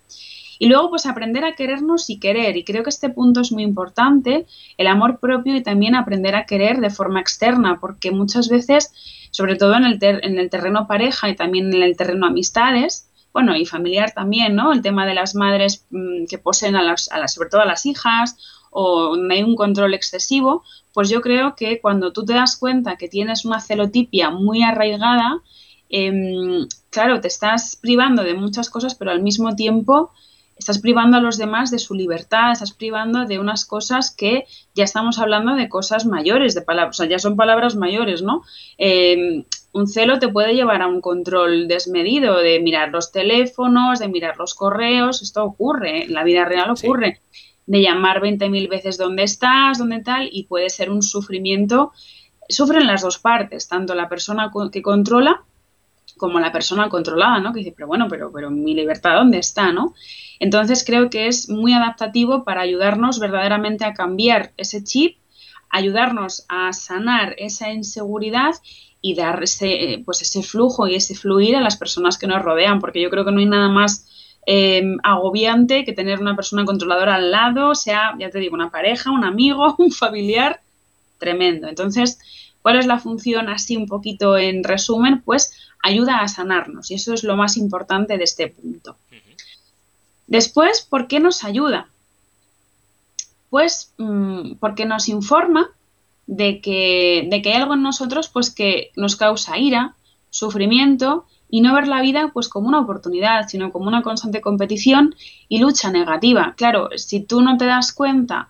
Y 0.60 0.68
luego, 0.68 0.90
pues 0.90 1.06
aprender 1.06 1.44
a 1.46 1.56
querernos 1.56 2.10
y 2.10 2.20
querer. 2.20 2.58
Y 2.58 2.64
creo 2.64 2.84
que 2.84 2.90
este 2.90 3.10
punto 3.10 3.42
es 3.42 3.52
muy 3.52 3.64
importante, 3.64 4.46
el 4.78 4.88
amor 4.88 5.20
propio 5.20 5.56
y 5.56 5.64
también 5.64 5.96
aprender 5.96 6.36
a 6.36 6.46
querer 6.46 6.80
de 6.80 6.90
forma 6.90 7.20
externa, 7.20 7.80
porque 7.80 8.12
muchas 8.12 8.50
veces, 8.50 8.94
sobre 9.32 9.56
todo 9.56 9.76
en 9.76 9.86
el, 9.86 10.00
en 10.02 10.40
el 10.40 10.50
terreno 10.50 10.88
pareja 10.88 11.30
y 11.30 11.36
también 11.36 11.74
en 11.74 11.84
el 11.84 11.98
terreno 11.98 12.28
amistades, 12.28 13.10
bueno, 13.34 13.56
y 13.58 13.66
familiar 13.66 14.14
también, 14.14 14.56
¿no? 14.56 14.72
El 14.72 14.82
tema 14.82 15.06
de 15.06 15.14
las 15.14 15.36
madres 15.36 15.86
mm, 15.90 16.26
que 16.30 16.38
poseen 16.38 16.78
a 16.78 16.82
las, 16.82 17.12
a 17.12 17.20
las, 17.20 17.34
sobre 17.34 17.50
todo 17.50 17.62
a 17.62 17.66
las 17.66 17.86
hijas, 17.86 18.38
o 18.78 19.16
hay 19.30 19.42
un 19.42 19.56
control 19.56 19.94
excesivo, 19.94 20.64
pues 20.94 21.10
yo 21.10 21.22
creo 21.22 21.56
que 21.56 21.80
cuando 21.80 22.12
tú 22.12 22.26
te 22.26 22.34
das 22.34 22.58
cuenta 22.58 22.98
que 22.98 23.08
tienes 23.08 23.46
una 23.46 23.62
celotipia 23.62 24.30
muy 24.32 24.64
arraigada, 24.64 25.42
em, 25.90 26.68
claro, 26.90 27.22
te 27.22 27.30
estás 27.30 27.78
privando 27.82 28.24
de 28.24 28.34
muchas 28.34 28.70
cosas, 28.70 28.96
pero 28.96 29.12
al 29.12 29.22
mismo 29.22 29.56
tiempo 29.56 30.12
estás 30.58 30.80
privando 30.80 31.18
a 31.18 31.22
los 31.22 31.38
demás 31.38 31.72
de 31.72 31.80
su 31.80 31.94
libertad, 31.94 32.52
estás 32.52 32.72
privando 32.72 33.26
de 33.26 33.40
unas 33.40 33.66
cosas 33.66 34.16
que 34.16 34.46
ya 34.74 34.84
estamos 34.84 35.20
hablando 35.20 35.56
de 35.56 35.70
cosas 35.70 36.06
mayores, 36.06 36.56
de 36.56 36.62
palabras, 36.62 36.98
o 36.98 37.04
sea, 37.04 37.10
ya 37.10 37.20
son 37.20 37.36
palabras 37.36 37.76
mayores, 37.76 38.22
¿no? 38.22 38.44
Em, 38.78 39.44
un 39.74 39.88
celo 39.88 40.20
te 40.20 40.30
puede 40.30 40.56
llevar 40.56 40.82
a 40.82 40.88
un 40.88 41.02
control 41.02 41.68
desmedido 41.68 42.38
de 42.38 42.62
mirar 42.62 42.90
los 42.90 43.12
teléfonos, 43.12 44.00
de 44.00 44.08
mirar 44.08 44.38
los 44.38 44.54
correos, 44.54 45.22
esto 45.22 45.44
ocurre, 45.44 46.06
en 46.06 46.14
la 46.14 46.24
vida 46.24 46.46
real 46.46 46.70
ocurre, 46.72 47.20
de 47.66 47.82
llamar 47.82 48.22
20.000 48.22 48.70
veces 48.70 48.98
dónde 48.98 49.24
estás, 49.24 49.78
dónde 49.78 50.02
tal, 50.02 50.30
y 50.32 50.44
puede 50.44 50.70
ser 50.70 50.90
un 50.90 51.02
sufrimiento, 51.02 51.92
sufren 52.48 52.88
las 52.88 53.02
dos 53.02 53.18
partes, 53.18 53.68
tanto 53.68 53.96
la 53.96 54.08
persona 54.08 54.52
que 54.72 54.82
controla 54.82 55.44
como 56.18 56.40
la 56.40 56.52
persona 56.52 56.90
controlada, 56.90 57.40
¿no? 57.40 57.54
Que 57.54 57.60
dice, 57.60 57.74
pero 57.76 57.88
bueno, 57.88 58.08
pero, 58.10 58.32
pero 58.32 58.50
mi 58.50 58.74
libertad, 58.74 59.16
¿dónde 59.16 59.40
está, 59.40 59.72
no? 59.72 59.94
Entonces 60.40 60.84
creo 60.86 61.10
que 61.10 61.28
es 61.28 61.50
muy 61.50 61.74
adaptativo 61.74 62.44
para 62.44 62.62
ayudarnos 62.62 63.20
verdaderamente 63.20 63.86
a 63.86 63.94
cambiar 63.94 64.54
ese 64.58 64.84
chip, 64.84 65.18
ayudarnos 65.70 66.46
a 66.50 66.74
sanar 66.74 67.36
esa 67.38 67.72
inseguridad 67.72 68.56
y 69.02 69.14
dar 69.14 69.44
ese, 69.44 70.02
pues 70.06 70.22
ese 70.22 70.42
flujo 70.42 70.88
y 70.88 70.96
ese 70.96 71.16
fluir 71.16 71.56
a 71.56 71.62
las 71.62 71.78
personas 71.78 72.18
que 72.18 72.28
nos 72.28 72.42
rodean, 72.42 72.80
porque 72.80 73.02
yo 73.02 73.10
creo 73.10 73.24
que 73.24 73.32
no 73.32 73.40
hay 73.40 73.46
nada 73.46 73.70
más 73.70 74.08
em, 74.48 74.98
agobiante 75.04 75.86
que 75.86 75.94
tener 75.94 76.20
una 76.20 76.36
persona 76.36 76.66
controladora 76.66 77.16
al 77.16 77.32
lado, 77.32 77.76
sea, 77.76 78.16
ya 78.18 78.30
te 78.30 78.40
digo, 78.40 78.56
una 78.56 78.72
pareja, 78.72 79.12
un 79.12 79.24
amigo, 79.24 79.76
un 79.80 79.92
familiar, 79.92 80.62
tremendo. 81.20 81.68
Entonces, 81.68 82.20
¿cuál 82.62 82.80
es 82.80 82.88
la 82.88 83.00
función 83.00 83.48
así 83.50 83.78
un 83.78 83.88
poquito 83.88 84.38
en 84.38 84.64
resumen? 84.64 85.22
Pues 85.22 85.54
ayuda 85.86 86.20
a 86.20 86.28
sanarnos 86.28 86.90
y 86.90 86.96
eso 86.96 87.14
es 87.14 87.24
lo 87.24 87.38
más 87.38 87.58
importante 87.58 88.18
de 88.18 88.24
este 88.24 88.48
punto. 88.48 88.98
Después, 90.28 90.82
¿por 90.82 91.08
qué 91.08 91.20
nos 91.20 91.44
ayuda? 91.44 91.90
Pues 93.52 93.94
mm, 93.98 94.56
porque 94.60 94.86
nos 94.86 95.08
informa 95.08 95.70
de 96.26 96.60
que, 96.60 97.28
de 97.30 97.42
que 97.42 97.50
hay 97.50 97.62
algo 97.62 97.76
en 97.76 97.84
nosotros 97.84 98.30
pues, 98.30 98.50
que 98.50 98.92
nos 98.96 99.16
causa 99.16 99.60
ira, 99.60 99.96
sufrimiento 100.32 101.26
y 101.50 101.62
no 101.62 101.76
ver 101.76 101.88
la 101.88 102.02
vida 102.02 102.32
pues 102.34 102.50
como 102.50 102.68
una 102.68 102.80
oportunidad, 102.80 103.48
sino 103.48 103.72
como 103.72 103.88
una 103.88 104.02
constante 104.02 104.42
competición 104.42 105.14
y 105.48 105.60
lucha 105.60 105.92
negativa. 105.92 106.56
Claro, 106.58 106.90
si 106.96 107.20
tú 107.20 107.42
no 107.42 107.58
te 107.58 107.66
das 107.66 107.94
cuenta 107.94 108.50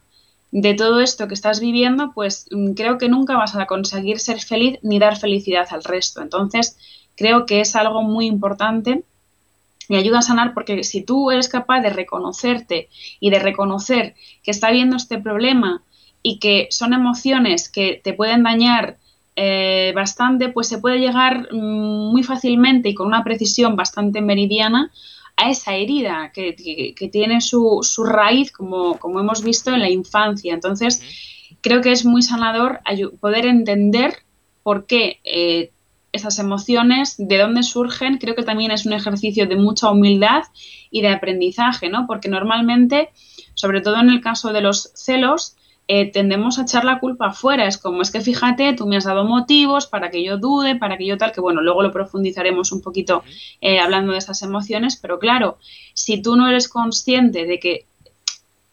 de 0.52 0.74
todo 0.74 1.02
esto 1.02 1.28
que 1.28 1.34
estás 1.34 1.60
viviendo, 1.60 2.14
pues 2.14 2.48
mm, 2.50 2.72
creo 2.76 2.98
que 2.98 3.10
nunca 3.10 3.36
vas 3.36 3.58
a 3.58 3.66
conseguir 3.66 4.20
ser 4.20 4.40
feliz 4.40 4.80
ni 4.84 5.00
dar 5.00 5.18
felicidad 5.18 5.68
al 5.72 5.84
resto. 5.84 6.22
Entonces, 6.22 6.78
creo 7.16 7.46
que 7.46 7.62
es 7.62 7.76
algo 7.76 8.02
muy 8.04 8.26
importante 8.26 9.04
y 9.88 9.96
ayuda 9.96 10.20
a 10.20 10.24
sanar 10.24 10.54
porque 10.54 10.84
si 10.84 11.02
tú 11.02 11.32
eres 11.32 11.50
capaz 11.50 11.82
de 11.82 11.90
reconocerte 11.90 12.90
y 13.20 13.30
de 13.30 13.40
reconocer 13.40 14.16
que 14.44 14.52
está 14.52 14.68
habiendo 14.68 14.96
este 14.96 15.20
problema 15.20 15.84
y 16.24 16.40
que 16.40 16.68
son 16.72 16.94
emociones 16.94 17.70
que 17.70 18.02
te 18.04 18.14
pueden 18.14 18.44
dañar 18.44 18.98
eh, 19.36 19.92
bastante, 19.94 20.50
pues 20.50 20.68
se 20.68 20.80
puede 20.80 21.00
llegar 21.00 21.54
mm, 21.54 22.12
muy 22.12 22.24
fácilmente 22.24 22.90
y 22.90 22.96
con 22.96 23.08
una 23.08 23.24
precisión 23.24 23.76
bastante 23.76 24.22
meridiana 24.22 24.92
a 25.38 25.50
esa 25.50 25.76
herida 25.76 26.32
que, 26.34 26.54
tiene 27.12 27.42
su, 27.42 27.82
raíz, 28.06 28.52
como, 28.52 28.98
como, 28.98 29.20
hemos 29.20 29.44
visto, 29.44 29.74
en 29.74 29.82
la 29.82 29.90
infancia. 29.90 30.54
Entonces, 30.54 31.04
creo 31.60 31.82
que 31.82 31.92
es 31.92 32.06
muy 32.06 32.22
sanador 32.22 32.80
poder 33.20 33.46
entender 33.46 34.14
por 34.64 34.86
qué 34.86 35.20
eh, 35.26 35.72
esas 36.16 36.40
emociones, 36.40 37.16
de 37.18 37.38
dónde 37.38 37.64
surgen, 37.64 38.18
creo 38.18 38.36
que 38.36 38.44
también 38.44 38.72
es 38.72 38.86
un 38.86 38.94
ejercicio 38.94 39.48
de 39.48 39.56
mucha 39.56 39.92
humildad 39.92 40.44
y 40.90 41.02
de 41.02 41.10
aprendizaje, 41.10 41.90
¿no? 41.90 42.06
Porque 42.08 42.30
normalmente, 42.30 43.10
sobre 43.54 43.82
todo 43.82 44.00
en 44.00 44.10
el 44.10 44.22
caso 44.22 44.54
de 44.54 44.62
los 44.62 44.92
celos, 44.96 45.56
eh, 45.88 46.12
tendemos 46.12 46.58
a 46.58 46.64
echar 46.64 46.84
la 46.84 47.00
culpa 47.00 47.28
afuera. 47.28 47.68
Es 47.68 47.78
como, 47.78 48.02
es 48.02 48.12
que 48.12 48.22
fíjate, 48.22 48.74
tú 48.74 48.88
me 48.88 48.98
has 48.98 49.04
dado 49.04 49.24
motivos 49.24 49.86
para 49.86 50.10
que 50.10 50.24
yo 50.24 50.38
dude, 50.38 50.76
para 50.76 50.98
que 50.98 51.06
yo 51.06 51.18
tal, 51.18 51.32
que 51.32 51.42
bueno, 51.42 51.62
luego 51.62 51.84
lo 51.84 51.92
profundizaremos 51.92 52.72
un 52.72 52.82
poquito 52.82 53.24
eh, 53.62 53.80
hablando 53.80 54.14
de 54.14 54.18
esas 54.18 54.42
emociones, 54.42 54.98
pero 54.98 55.20
claro, 55.20 55.58
si 55.94 56.22
tú 56.22 56.36
no 56.36 56.48
eres 56.48 56.68
consciente 56.70 57.46
de 57.46 57.60
que 57.60 57.86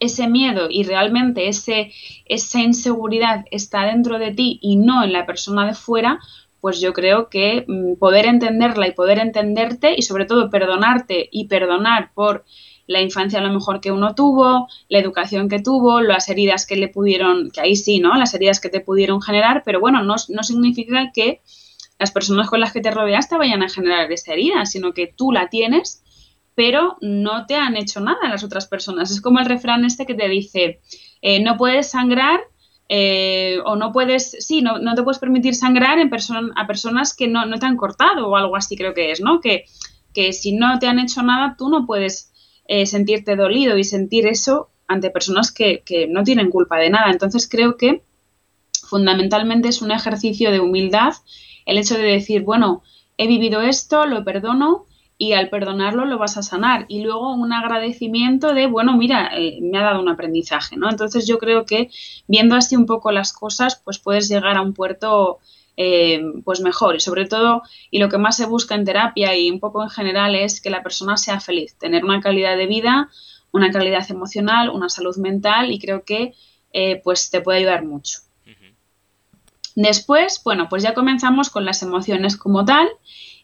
ese 0.00 0.26
miedo 0.26 0.68
y 0.68 0.82
realmente 0.82 1.48
ese, 1.48 1.92
esa 2.26 2.60
inseguridad 2.60 3.44
está 3.50 3.84
dentro 3.84 4.18
de 4.18 4.32
ti 4.32 4.58
y 4.60 4.76
no 4.76 5.04
en 5.04 5.12
la 5.12 5.26
persona 5.26 5.66
de 5.66 5.74
fuera, 5.74 6.18
pues 6.62 6.80
yo 6.80 6.92
creo 6.92 7.28
que 7.28 7.64
mm, 7.66 7.96
poder 7.96 8.24
entenderla 8.24 8.86
y 8.86 8.92
poder 8.92 9.18
entenderte 9.18 9.94
y 9.96 10.02
sobre 10.02 10.26
todo 10.26 10.48
perdonarte 10.48 11.28
y 11.32 11.48
perdonar 11.48 12.12
por 12.14 12.44
la 12.86 13.00
infancia 13.00 13.40
a 13.40 13.42
lo 13.42 13.52
mejor 13.52 13.80
que 13.80 13.90
uno 13.90 14.14
tuvo, 14.14 14.68
la 14.88 15.00
educación 15.00 15.48
que 15.48 15.58
tuvo, 15.60 16.00
las 16.00 16.28
heridas 16.28 16.64
que 16.64 16.76
le 16.76 16.86
pudieron, 16.86 17.50
que 17.50 17.60
ahí 17.60 17.74
sí, 17.74 17.98
¿no? 17.98 18.16
Las 18.16 18.32
heridas 18.34 18.60
que 18.60 18.68
te 18.68 18.78
pudieron 18.78 19.20
generar, 19.20 19.64
pero 19.64 19.80
bueno, 19.80 20.04
no, 20.04 20.14
no 20.28 20.42
significa 20.44 21.10
que 21.12 21.40
las 21.98 22.12
personas 22.12 22.48
con 22.48 22.60
las 22.60 22.72
que 22.72 22.80
te 22.80 22.92
rodeas 22.92 23.28
te 23.28 23.36
vayan 23.36 23.64
a 23.64 23.68
generar 23.68 24.12
esa 24.12 24.32
herida, 24.32 24.64
sino 24.64 24.94
que 24.94 25.08
tú 25.08 25.32
la 25.32 25.48
tienes, 25.48 26.04
pero 26.54 26.96
no 27.00 27.44
te 27.46 27.56
han 27.56 27.76
hecho 27.76 27.98
nada 27.98 28.28
las 28.28 28.44
otras 28.44 28.68
personas. 28.68 29.10
Es 29.10 29.20
como 29.20 29.40
el 29.40 29.46
refrán 29.46 29.84
este 29.84 30.06
que 30.06 30.14
te 30.14 30.28
dice, 30.28 30.80
eh, 31.22 31.42
no 31.42 31.56
puedes 31.56 31.90
sangrar 31.90 32.40
eh, 32.88 33.58
o 33.64 33.76
no 33.76 33.92
puedes, 33.92 34.36
sí, 34.40 34.60
no, 34.60 34.78
no, 34.78 34.94
te 34.94 35.02
puedes 35.02 35.18
permitir 35.18 35.54
sangrar 35.54 35.98
en 35.98 36.10
a 36.56 36.66
personas 36.66 37.14
que 37.14 37.28
no, 37.28 37.46
no, 37.46 37.58
te 37.58 37.66
han 37.66 37.76
cortado 37.76 38.28
o 38.28 38.36
algo 38.36 38.56
así 38.56 38.76
creo 38.76 38.94
que 38.94 39.10
es, 39.12 39.20
¿no? 39.20 39.40
Que, 39.40 39.64
que 40.12 40.32
si 40.32 40.52
no 40.52 40.78
te 40.78 40.86
han 40.86 40.98
hecho 40.98 41.22
nada, 41.22 41.56
tú 41.56 41.68
no 41.68 41.86
puedes 41.86 42.32
eh, 42.66 42.86
sentirte 42.86 43.36
dolido 43.36 43.76
y 43.76 43.84
sentir 43.84 44.26
eso 44.26 44.70
ante 44.86 45.10
personas 45.10 45.52
que, 45.52 45.82
no 46.08 46.22
tienen 46.22 46.50
culpa 46.50 46.78
de 46.78 46.90
nada. 46.90 47.10
Entonces 47.10 47.48
creo 47.48 47.76
que 47.76 48.02
fundamentalmente 48.72 49.68
es 49.68 49.82
un 49.82 49.90
ejercicio 49.90 50.50
de 50.50 50.60
humildad 50.60 51.14
el 51.66 51.78
hecho 51.78 51.96
de 51.96 52.02
decir, 52.02 52.42
bueno, 52.42 52.82
he 53.16 53.26
vivido 53.26 53.62
esto, 53.62 54.06
lo 54.06 54.24
perdono 54.24 54.86
y 55.18 55.34
al 55.34 55.50
perdonarlo 55.50 56.04
lo 56.04 56.18
vas 56.18 56.36
a 56.36 56.42
sanar. 56.42 56.86
Y 56.88 57.02
luego 57.02 57.32
un 57.32 57.52
agradecimiento 57.52 58.54
de, 58.54 58.66
bueno, 58.66 58.96
mira, 58.96 59.30
eh, 59.36 59.58
me 59.62 59.78
ha 59.78 59.82
dado 59.82 60.00
un 60.00 60.08
aprendizaje, 60.08 60.76
¿no? 60.76 60.90
Entonces 60.90 61.26
yo 61.26 61.38
creo 61.38 61.64
que 61.64 61.90
viendo 62.26 62.56
así 62.56 62.76
un 62.76 62.86
poco 62.86 63.12
las 63.12 63.32
cosas, 63.32 63.80
pues 63.84 63.98
puedes 63.98 64.28
llegar 64.28 64.56
a 64.56 64.62
un 64.62 64.74
puerto 64.74 65.38
eh, 65.76 66.20
pues 66.44 66.60
mejor 66.60 66.96
y 66.96 67.00
sobre 67.00 67.24
todo 67.26 67.62
y 67.90 67.98
lo 67.98 68.10
que 68.10 68.18
más 68.18 68.36
se 68.36 68.44
busca 68.44 68.74
en 68.74 68.84
terapia 68.84 69.34
y 69.34 69.50
un 69.50 69.58
poco 69.58 69.82
en 69.82 69.88
general 69.88 70.34
es 70.34 70.60
que 70.60 70.68
la 70.68 70.82
persona 70.82 71.16
sea 71.16 71.40
feliz, 71.40 71.76
tener 71.78 72.04
una 72.04 72.20
calidad 72.20 72.58
de 72.58 72.66
vida, 72.66 73.08
una 73.52 73.70
calidad 73.70 74.04
emocional, 74.10 74.68
una 74.68 74.90
salud 74.90 75.16
mental 75.16 75.72
y 75.72 75.78
creo 75.78 76.04
que 76.04 76.34
eh, 76.74 77.00
pues 77.02 77.30
te 77.30 77.40
puede 77.40 77.60
ayudar 77.60 77.84
mucho. 77.84 78.18
Después, 79.74 80.42
bueno, 80.44 80.68
pues 80.68 80.82
ya 80.82 80.92
comenzamos 80.92 81.48
con 81.48 81.64
las 81.64 81.82
emociones 81.82 82.36
como 82.36 82.66
tal 82.66 82.88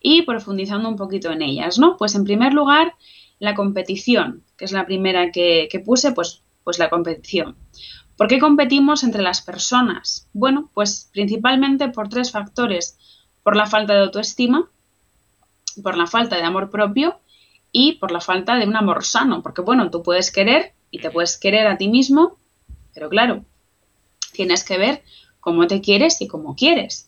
y 0.00 0.22
profundizando 0.22 0.88
un 0.88 0.96
poquito 0.96 1.30
en 1.30 1.42
ellas, 1.42 1.78
¿no? 1.78 1.96
Pues 1.96 2.14
en 2.14 2.24
primer 2.24 2.52
lugar, 2.54 2.94
la 3.38 3.54
competición, 3.54 4.44
que 4.56 4.64
es 4.64 4.72
la 4.72 4.86
primera 4.86 5.30
que, 5.30 5.68
que 5.70 5.80
puse, 5.80 6.12
pues, 6.12 6.42
pues 6.64 6.78
la 6.78 6.90
competición. 6.90 7.56
¿Por 8.16 8.26
qué 8.26 8.40
competimos 8.40 9.04
entre 9.04 9.22
las 9.22 9.42
personas? 9.42 10.28
Bueno, 10.32 10.70
pues 10.74 11.08
principalmente 11.12 11.88
por 11.88 12.08
tres 12.08 12.32
factores. 12.32 12.98
Por 13.44 13.56
la 13.56 13.66
falta 13.66 13.94
de 13.94 14.00
autoestima, 14.00 14.68
por 15.82 15.96
la 15.96 16.06
falta 16.06 16.36
de 16.36 16.42
amor 16.42 16.68
propio 16.68 17.20
y 17.70 17.92
por 17.92 18.10
la 18.10 18.20
falta 18.20 18.56
de 18.56 18.66
un 18.66 18.76
amor 18.76 19.04
sano. 19.04 19.40
Porque 19.42 19.62
bueno, 19.62 19.90
tú 19.90 20.02
puedes 20.02 20.32
querer 20.32 20.74
y 20.90 20.98
te 20.98 21.10
puedes 21.10 21.38
querer 21.38 21.66
a 21.68 21.76
ti 21.76 21.88
mismo, 21.88 22.38
pero 22.92 23.08
claro, 23.08 23.44
tienes 24.32 24.64
que 24.64 24.78
ver 24.78 25.02
cómo 25.40 25.66
te 25.66 25.80
quieres 25.80 26.20
y 26.20 26.26
cómo 26.26 26.56
quieres. 26.56 27.07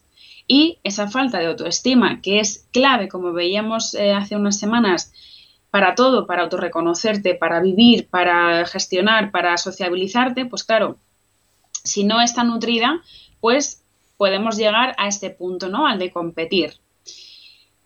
Y 0.52 0.80
esa 0.82 1.06
falta 1.06 1.38
de 1.38 1.46
autoestima, 1.46 2.20
que 2.20 2.40
es 2.40 2.66
clave, 2.72 3.06
como 3.06 3.32
veíamos 3.32 3.94
eh, 3.94 4.12
hace 4.12 4.34
unas 4.34 4.58
semanas, 4.58 5.12
para 5.70 5.94
todo, 5.94 6.26
para 6.26 6.42
autorreconocerte, 6.42 7.36
para 7.36 7.60
vivir, 7.60 8.08
para 8.08 8.66
gestionar, 8.66 9.30
para 9.30 9.56
sociabilizarte, 9.56 10.46
pues 10.46 10.64
claro, 10.64 10.98
si 11.84 12.02
no 12.02 12.20
está 12.20 12.42
nutrida, 12.42 13.00
pues 13.38 13.84
podemos 14.16 14.56
llegar 14.56 14.96
a 14.98 15.06
este 15.06 15.30
punto, 15.30 15.68
¿no? 15.68 15.86
Al 15.86 16.00
de 16.00 16.10
competir. 16.10 16.72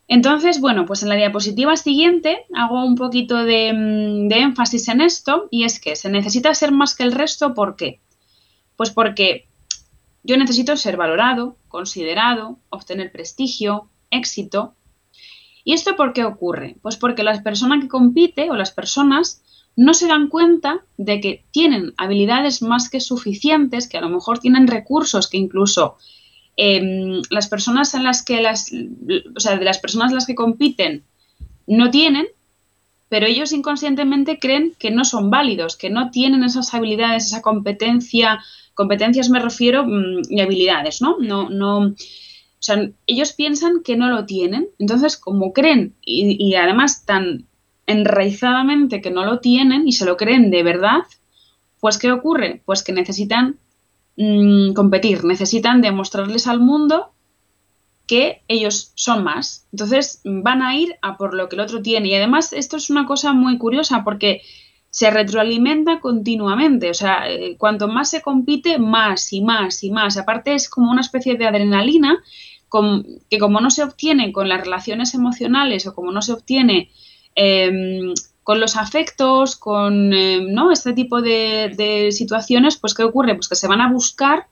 Entonces, 0.08 0.58
bueno, 0.58 0.86
pues 0.86 1.02
en 1.02 1.10
la 1.10 1.16
diapositiva 1.16 1.76
siguiente 1.76 2.46
hago 2.54 2.82
un 2.82 2.94
poquito 2.94 3.44
de, 3.44 3.74
mm, 3.74 4.28
de, 4.28 4.38
énfasis 4.38 4.88
en 4.88 5.02
esto 5.02 5.48
y 5.50 5.64
es 5.64 5.80
que 5.80 5.96
se 5.96 6.08
necesita 6.08 6.54
ser 6.54 6.72
más 6.72 6.94
que 6.94 7.02
el 7.02 7.12
resto, 7.12 7.52
¿por 7.52 7.76
qué? 7.76 8.00
Pues 8.74 8.88
porque 8.90 9.48
yo 10.24 10.36
necesito 10.36 10.76
ser 10.76 10.96
valorado, 10.96 11.56
considerado, 11.68 12.58
obtener 12.70 13.12
prestigio, 13.12 13.88
éxito, 14.10 14.74
¿Y 15.64 15.72
esto 15.72 15.96
por 15.96 16.12
qué 16.12 16.24
ocurre? 16.24 16.76
Pues 16.82 16.96
porque 16.96 17.22
la 17.22 17.42
persona 17.42 17.80
que 17.80 17.88
compite 17.88 18.50
o 18.50 18.54
las 18.54 18.70
personas 18.70 19.42
no 19.76 19.94
se 19.94 20.06
dan 20.06 20.28
cuenta 20.28 20.84
de 20.98 21.20
que 21.20 21.44
tienen 21.50 21.94
habilidades 21.96 22.62
más 22.62 22.90
que 22.90 23.00
suficientes, 23.00 23.88
que 23.88 23.96
a 23.96 24.02
lo 24.02 24.10
mejor 24.10 24.38
tienen 24.38 24.68
recursos 24.68 25.28
que 25.28 25.38
incluso 25.38 25.96
em, 26.56 27.22
las 27.30 27.48
personas 27.48 27.94
en 27.94 28.04
las 28.04 28.22
que 28.22 28.40
las, 28.40 28.70
o 29.34 29.40
sea, 29.40 29.56
de 29.56 29.64
las 29.64 29.78
personas 29.78 30.12
las 30.12 30.26
que 30.26 30.36
compiten 30.36 31.02
no 31.66 31.90
tienen, 31.90 32.26
pero 33.08 33.26
ellos 33.26 33.52
inconscientemente 33.52 34.38
creen 34.38 34.74
que 34.78 34.90
no 34.90 35.04
son 35.04 35.30
válidos, 35.30 35.76
que 35.76 35.90
no 35.90 36.10
tienen 36.10 36.44
esas 36.44 36.74
habilidades, 36.74 37.26
esa 37.26 37.42
competencia, 37.42 38.40
competencias 38.74 39.30
me 39.30 39.40
refiero 39.40 39.84
mm, 39.84 40.22
y 40.28 40.40
habilidades, 40.40 41.00
¿no? 41.00 41.16
No, 41.18 41.48
no, 41.50 41.94
o 42.64 42.66
sea, 42.66 42.90
ellos 43.06 43.34
piensan 43.34 43.82
que 43.82 43.94
no 43.94 44.08
lo 44.08 44.24
tienen, 44.24 44.68
entonces 44.78 45.18
como 45.18 45.52
creen 45.52 45.94
y, 46.00 46.54
además 46.54 47.04
tan 47.04 47.46
enraizadamente 47.86 49.02
que 49.02 49.10
no 49.10 49.26
lo 49.26 49.40
tienen 49.40 49.86
y 49.86 49.92
se 49.92 50.06
lo 50.06 50.16
creen 50.16 50.50
de 50.50 50.62
verdad, 50.62 51.00
pues 51.80 51.98
¿qué 51.98 52.10
ocurre? 52.10 52.62
Pues 52.64 52.82
que 52.82 52.94
necesitan 52.94 53.58
mm, 54.16 54.72
competir, 54.72 55.24
necesitan 55.24 55.82
demostrarles 55.82 56.46
al 56.46 56.60
mundo 56.60 57.10
que 58.06 58.42
ellos 58.48 58.92
son 58.94 59.24
más. 59.24 59.66
Entonces 59.72 60.22
van 60.24 60.62
a 60.62 60.74
ir 60.74 60.96
a 61.02 61.18
por 61.18 61.34
lo 61.34 61.50
que 61.50 61.56
el 61.56 61.60
otro 61.60 61.82
tiene. 61.82 62.08
Y 62.08 62.14
además 62.14 62.54
esto 62.54 62.78
es 62.78 62.88
una 62.88 63.04
cosa 63.04 63.34
muy 63.34 63.58
curiosa 63.58 64.04
porque 64.04 64.40
se 64.94 65.10
retroalimenta 65.10 65.98
continuamente. 65.98 66.88
O 66.88 66.94
sea, 66.94 67.28
eh, 67.28 67.56
cuanto 67.58 67.88
más 67.88 68.10
se 68.10 68.22
compite, 68.22 68.78
más 68.78 69.32
y 69.32 69.42
más 69.42 69.82
y 69.82 69.90
más. 69.90 70.16
Aparte 70.16 70.54
es 70.54 70.68
como 70.68 70.92
una 70.92 71.00
especie 71.00 71.34
de 71.34 71.48
adrenalina 71.48 72.22
que 73.28 73.38
como 73.40 73.60
no 73.60 73.70
se 73.70 73.82
obtiene 73.82 74.30
con 74.30 74.48
las 74.48 74.60
relaciones 74.60 75.14
emocionales 75.14 75.88
o 75.88 75.94
como 75.96 76.12
no 76.12 76.22
se 76.22 76.32
obtiene 76.32 76.92
em, 77.34 78.14
con 78.44 78.60
los 78.60 78.76
afectos, 78.76 79.56
con 79.56 80.12
em, 80.12 80.52
¿no? 80.52 80.70
este 80.70 80.92
tipo 80.92 81.20
de, 81.22 82.10
situaciones, 82.12 82.76
pues 82.76 82.94
¿qué 82.94 83.02
ocurre? 83.02 83.34
Pues 83.34 83.48
que 83.48 83.56
se 83.56 83.66
van 83.66 83.80
a 83.80 83.90
buscar 83.90 84.46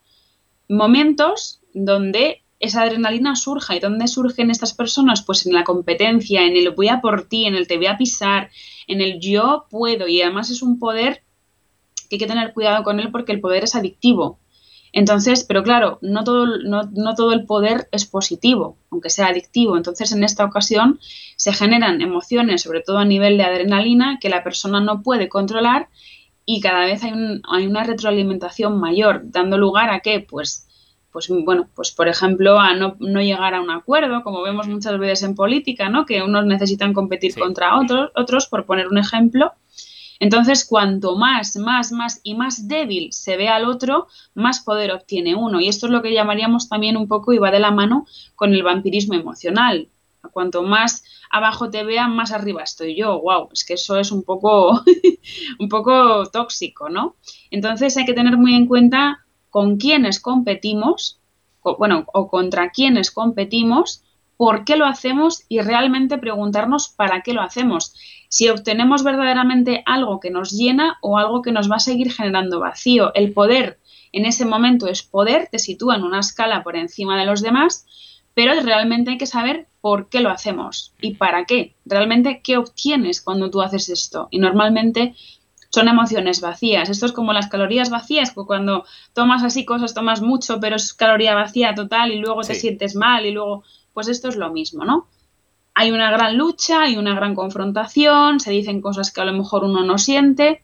momentos 0.68 1.60
donde 1.72 2.42
esa 2.58 2.82
adrenalina 2.82 3.36
surja. 3.36 3.76
¿Y 3.76 3.80
dónde 3.80 4.08
surgen 4.08 4.50
estas 4.50 4.74
personas? 4.74 5.22
Pues 5.22 5.46
en 5.46 5.52
la 5.52 5.62
competencia, 5.62 6.42
en 6.42 6.56
el 6.56 6.70
voy 6.70 6.88
a 6.88 7.00
por 7.00 7.28
ti, 7.28 7.46
en 7.46 7.54
el 7.54 7.68
te 7.68 7.76
voy 7.76 7.86
a 7.86 7.96
pisar, 7.96 8.50
en 8.86 9.00
el 9.00 9.20
yo 9.20 9.66
puedo. 9.70 10.08
Y 10.08 10.22
además 10.22 10.50
es 10.50 10.62
un 10.62 10.78
poder 10.78 11.22
que 12.08 12.16
hay 12.16 12.18
que 12.18 12.26
tener 12.26 12.52
cuidado 12.52 12.84
con 12.84 13.00
él 13.00 13.10
porque 13.10 13.32
el 13.32 13.40
poder 13.40 13.64
es 13.64 13.74
adictivo. 13.74 14.38
Entonces, 14.92 15.44
pero 15.44 15.62
claro, 15.62 15.98
no 16.02 16.22
todo, 16.22 16.46
no, 16.46 16.82
no 16.92 17.14
todo 17.14 17.32
el 17.32 17.46
poder 17.46 17.88
es 17.92 18.04
positivo, 18.04 18.76
aunque 18.90 19.08
sea 19.08 19.28
adictivo. 19.28 19.76
Entonces, 19.76 20.12
en 20.12 20.22
esta 20.22 20.44
ocasión 20.44 21.00
se 21.36 21.52
generan 21.52 22.02
emociones, 22.02 22.62
sobre 22.62 22.82
todo 22.82 22.98
a 22.98 23.06
nivel 23.06 23.38
de 23.38 23.44
adrenalina, 23.44 24.18
que 24.20 24.28
la 24.28 24.44
persona 24.44 24.80
no 24.80 25.02
puede 25.02 25.30
controlar 25.30 25.88
y 26.44 26.60
cada 26.60 26.84
vez 26.84 27.02
hay, 27.04 27.12
hay 27.48 27.66
una 27.66 27.84
retroalimentación 27.84 28.78
mayor, 28.78 29.22
dando 29.24 29.56
lugar 29.56 29.90
a 29.90 30.00
que, 30.00 30.20
pues, 30.20 30.68
pues 31.12 31.28
bueno, 31.28 31.68
pues 31.74 31.92
por 31.92 32.08
ejemplo, 32.08 32.58
a 32.58 32.74
no, 32.74 32.96
llegar 32.98 33.54
a 33.54 33.60
un 33.60 33.70
acuerdo, 33.70 34.22
como 34.22 34.42
vemos 34.42 34.66
muchas 34.66 34.98
veces 34.98 35.22
en 35.24 35.34
política, 35.34 35.90
¿no? 35.90 36.06
Que 36.06 36.22
unos 36.22 36.46
necesitan 36.46 36.94
competir 36.94 37.34
contra 37.34 37.78
otros, 37.78 38.10
otros, 38.16 38.46
por 38.46 38.64
poner 38.64 38.88
un 38.88 38.98
ejemplo. 38.98 39.52
Entonces, 40.20 40.64
cuanto 40.64 41.16
más, 41.16 41.56
más, 41.56 41.92
más 41.92 42.20
y 42.22 42.34
más 42.34 42.66
débil 42.68 43.12
se 43.12 43.36
ve 43.36 43.48
al 43.48 43.66
otro, 43.66 44.06
más 44.34 44.60
poder 44.60 44.92
obtiene 44.92 45.34
uno. 45.34 45.60
Y 45.60 45.68
esto 45.68 45.86
es 45.86 45.92
lo 45.92 46.00
que 46.00 46.14
llamaríamos 46.14 46.68
también 46.68 46.96
un 46.96 47.08
poco, 47.08 47.32
y 47.32 47.38
va 47.38 47.50
de 47.50 47.60
la 47.60 47.72
mano 47.72 48.06
con 48.34 48.54
el 48.54 48.62
vampirismo 48.62 49.14
emocional. 49.14 49.88
Cuanto 50.32 50.62
más 50.62 51.04
abajo 51.30 51.68
te 51.70 51.84
vea, 51.84 52.08
más 52.08 52.32
arriba 52.32 52.62
estoy 52.62 52.96
yo. 52.96 53.20
Wow, 53.20 53.48
es 53.52 53.64
que 53.64 53.74
eso 53.74 53.98
es 53.98 54.12
un 54.12 54.22
poco, 54.22 54.82
un 55.58 55.68
poco 55.68 56.24
tóxico, 56.26 56.88
¿no? 56.88 57.16
Entonces 57.50 57.96
hay 57.96 58.04
que 58.04 58.14
tener 58.14 58.36
muy 58.38 58.54
en 58.54 58.66
cuenta 58.66 59.21
con 59.52 59.76
quiénes 59.76 60.18
competimos, 60.18 61.20
bueno, 61.78 62.06
o 62.14 62.28
contra 62.28 62.70
quiénes 62.70 63.10
competimos, 63.10 64.02
por 64.38 64.64
qué 64.64 64.76
lo 64.76 64.86
hacemos 64.86 65.42
y 65.50 65.60
realmente 65.60 66.16
preguntarnos 66.16 66.88
para 66.88 67.20
qué 67.20 67.34
lo 67.34 67.42
hacemos. 67.42 67.94
Si 68.30 68.48
obtenemos 68.48 69.04
verdaderamente 69.04 69.82
algo 69.84 70.20
que 70.20 70.30
nos 70.30 70.52
llena 70.52 70.96
o 71.02 71.18
algo 71.18 71.42
que 71.42 71.52
nos 71.52 71.70
va 71.70 71.76
a 71.76 71.80
seguir 71.80 72.10
generando 72.10 72.60
vacío. 72.60 73.12
El 73.14 73.34
poder 73.34 73.78
en 74.12 74.24
ese 74.24 74.46
momento 74.46 74.86
es 74.86 75.02
poder, 75.02 75.48
te 75.52 75.58
sitúa 75.58 75.96
en 75.96 76.04
una 76.04 76.20
escala 76.20 76.62
por 76.62 76.74
encima 76.74 77.20
de 77.20 77.26
los 77.26 77.42
demás, 77.42 77.84
pero 78.32 78.58
realmente 78.58 79.10
hay 79.10 79.18
que 79.18 79.26
saber 79.26 79.66
por 79.82 80.08
qué 80.08 80.20
lo 80.20 80.30
hacemos 80.30 80.94
y 81.02 81.16
para 81.16 81.44
qué. 81.44 81.74
Realmente, 81.84 82.40
¿qué 82.42 82.56
obtienes 82.56 83.20
cuando 83.20 83.50
tú 83.50 83.60
haces 83.60 83.90
esto? 83.90 84.28
Y 84.30 84.38
normalmente 84.38 85.14
son 85.72 85.88
emociones 85.88 86.40
vacías. 86.40 86.90
Esto 86.90 87.06
es 87.06 87.12
como 87.12 87.32
las 87.32 87.48
calorías 87.48 87.88
vacías, 87.88 88.32
cuando 88.32 88.84
tomas 89.14 89.42
así 89.42 89.64
cosas, 89.64 89.94
tomas 89.94 90.20
mucho, 90.20 90.60
pero 90.60 90.76
es 90.76 90.92
caloría 90.92 91.34
vacía 91.34 91.74
total 91.74 92.12
y 92.12 92.18
luego 92.18 92.42
te 92.42 92.54
sientes 92.54 92.94
mal 92.94 93.24
y 93.24 93.30
luego, 93.30 93.64
pues 93.94 94.08
esto 94.08 94.28
es 94.28 94.36
lo 94.36 94.52
mismo, 94.52 94.84
¿no? 94.84 95.08
Hay 95.74 95.90
una 95.90 96.10
gran 96.10 96.36
lucha, 96.36 96.82
hay 96.82 96.98
una 96.98 97.14
gran 97.14 97.34
confrontación, 97.34 98.38
se 98.38 98.50
dicen 98.50 98.82
cosas 98.82 99.10
que 99.10 99.22
a 99.22 99.24
lo 99.24 99.32
mejor 99.32 99.64
uno 99.64 99.82
no 99.82 99.96
siente, 99.96 100.62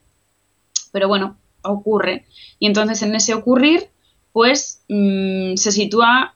pero 0.91 1.07
bueno, 1.07 1.37
ocurre. 1.63 2.27
Y 2.59 2.67
entonces 2.67 3.01
en 3.01 3.15
ese 3.15 3.33
ocurrir, 3.33 3.89
pues 4.31 4.83
mm, 4.89 5.55
se 5.55 5.71
sitúa 5.71 6.35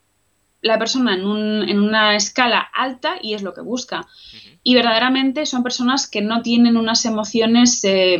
la 0.63 0.79
persona 0.79 1.13
en, 1.13 1.25
un, 1.25 1.70
en, 1.70 1.79
una 1.79 2.15
escala 2.15 2.60
alta 2.74 3.17
y 3.22 3.36
es 3.36 3.43
lo 3.43 3.53
que 3.53 3.62
busca. 3.62 4.08
Y 4.63 4.74
verdaderamente 4.74 5.46
son 5.46 5.62
personas 5.62 6.08
que 6.08 6.22
no 6.22 6.41
tienen 6.41 6.77
unas 6.77 7.05
emociones 7.05 7.84
eh, 7.84 8.20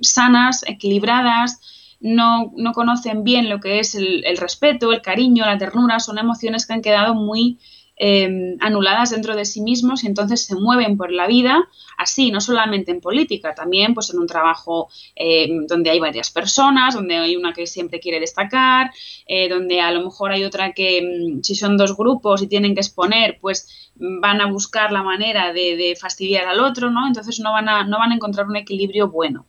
sanas, 0.00 0.64
equilibradas, 0.66 1.60
no, 2.00 2.52
no, 2.56 2.72
conocen 2.72 3.22
bien 3.22 3.48
lo 3.48 3.60
que 3.60 3.78
es 3.78 3.94
el, 3.94 4.24
el, 4.24 4.38
respeto, 4.38 4.90
el 4.90 5.02
cariño, 5.02 5.44
la 5.44 5.58
ternura, 5.58 6.00
son 6.00 6.18
emociones 6.18 6.66
que 6.66 6.72
han 6.72 6.82
quedado 6.82 7.14
muy 7.14 7.58
Em, 8.04 8.56
anuladas 8.58 9.10
dentro 9.10 9.36
de 9.36 9.44
sí 9.44 9.60
mismos 9.60 10.02
y 10.02 10.08
entonces 10.08 10.44
se 10.44 10.56
mueven 10.56 10.96
por 10.96 11.12
la 11.12 11.28
vida 11.28 11.68
así, 11.96 12.32
no 12.32 12.40
solamente 12.40 12.90
en 12.90 13.00
política, 13.00 13.54
también 13.54 13.94
pues 13.94 14.10
en 14.10 14.18
un 14.18 14.26
trabajo 14.26 14.88
em, 15.14 15.68
donde 15.68 15.90
hay 15.90 16.00
varias 16.00 16.28
personas, 16.32 16.96
donde 16.96 17.16
hay 17.16 17.36
una 17.36 17.52
que 17.52 17.64
siempre 17.64 18.00
quiere 18.00 18.18
destacar, 18.18 18.90
eh, 19.28 19.48
donde 19.48 19.80
a 19.80 19.92
lo 19.92 20.02
mejor 20.02 20.32
hay 20.32 20.42
otra 20.42 20.72
que 20.72 20.98
em, 20.98 21.42
si 21.44 21.54
son 21.54 21.76
dos 21.76 21.96
grupos 21.96 22.42
y 22.42 22.48
tienen 22.48 22.74
que 22.74 22.80
exponer, 22.80 23.38
pues 23.40 23.92
van 23.94 24.40
a 24.40 24.50
buscar 24.50 24.90
la 24.90 25.04
manera 25.04 25.52
de, 25.52 25.96
fastidiar 26.00 26.48
al 26.48 26.58
otro, 26.58 26.90
¿no? 26.90 27.06
Entonces 27.06 27.38
no 27.38 27.52
van 27.52 27.68
a, 27.68 27.84
no 27.84 28.00
van 28.00 28.10
a 28.10 28.16
encontrar 28.16 28.48
un 28.48 28.56
equilibrio 28.56 29.10
bueno. 29.12 29.46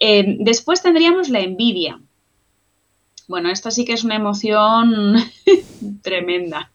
después 0.00 0.80
tendríamos 0.82 1.28
la 1.28 1.40
envidia. 1.40 2.00
Bueno, 3.26 3.50
esta 3.50 3.70
sí 3.70 3.84
que 3.84 3.94
es 3.94 4.04
una 4.04 4.16
emoción 4.16 5.16
tremenda. 6.02 6.70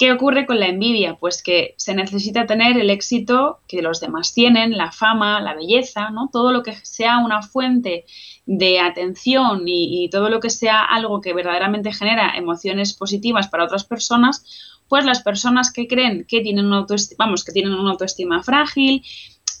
¿Qué 0.00 0.10
ocurre 0.12 0.46
con 0.46 0.58
la 0.58 0.68
envidia? 0.68 1.16
Pues 1.16 1.42
que 1.42 1.74
se 1.76 1.94
necesita 1.94 2.46
tener 2.46 2.78
el 2.78 2.88
éxito 2.88 3.60
que 3.68 3.82
los 3.82 4.00
demás 4.00 4.32
tienen, 4.32 4.78
la 4.78 4.92
fama, 4.92 5.42
la 5.42 5.52
belleza, 5.52 6.08
¿no? 6.08 6.30
Todo 6.32 6.52
lo 6.52 6.62
que 6.62 6.74
sea 6.74 7.18
una 7.18 7.42
fuente 7.42 8.06
de 8.46 8.80
atención 8.80 9.64
y, 9.66 10.08
todo 10.08 10.30
lo 10.30 10.40
que 10.40 10.48
sea 10.48 10.82
algo 10.82 11.20
que 11.20 11.34
verdaderamente 11.34 11.92
genera 11.92 12.32
emociones 12.34 12.94
positivas 12.94 13.48
para 13.48 13.64
otras 13.64 13.84
personas, 13.84 14.42
pues 14.88 15.04
las 15.04 15.22
personas 15.22 15.70
que 15.70 15.86
creen 15.86 16.24
que 16.26 16.40
tienen 16.40 16.70
vamos, 17.18 17.44
que 17.44 17.52
tienen 17.52 17.74
una 17.74 17.90
autoestima 17.90 18.42
frágil, 18.42 19.02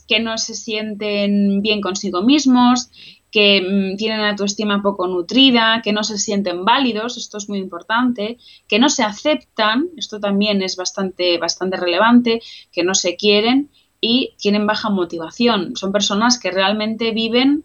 que 0.08 0.20
no 0.20 0.38
se 0.38 0.54
sienten 0.54 1.60
bien 1.60 1.82
consigo 1.82 2.22
mismos, 2.22 2.90
que 3.30 3.60
mm, 3.62 3.96
tienen 3.96 4.20
autoestima 4.20 4.82
poco 4.82 5.06
nutrida, 5.06 5.80
que 5.82 5.92
no 5.92 6.04
se 6.04 6.18
sienten 6.18 6.64
válidos, 6.64 7.16
esto 7.16 7.38
es 7.38 7.48
muy 7.48 7.58
importante, 7.58 8.38
que 8.68 8.78
no 8.78 8.88
se 8.88 9.02
aceptan, 9.02 9.88
esto 9.96 10.20
también 10.20 10.62
es 10.62 10.76
bastante, 10.76 11.38
bastante 11.38 11.76
relevante, 11.76 12.42
que 12.72 12.82
no 12.82 12.94
se 12.94 13.16
quieren 13.16 13.70
y 14.00 14.34
tienen 14.38 14.66
baja 14.66 14.90
motivación. 14.90 15.76
Son 15.76 15.92
personas 15.92 16.38
que 16.38 16.50
realmente 16.50 17.12
viven 17.12 17.64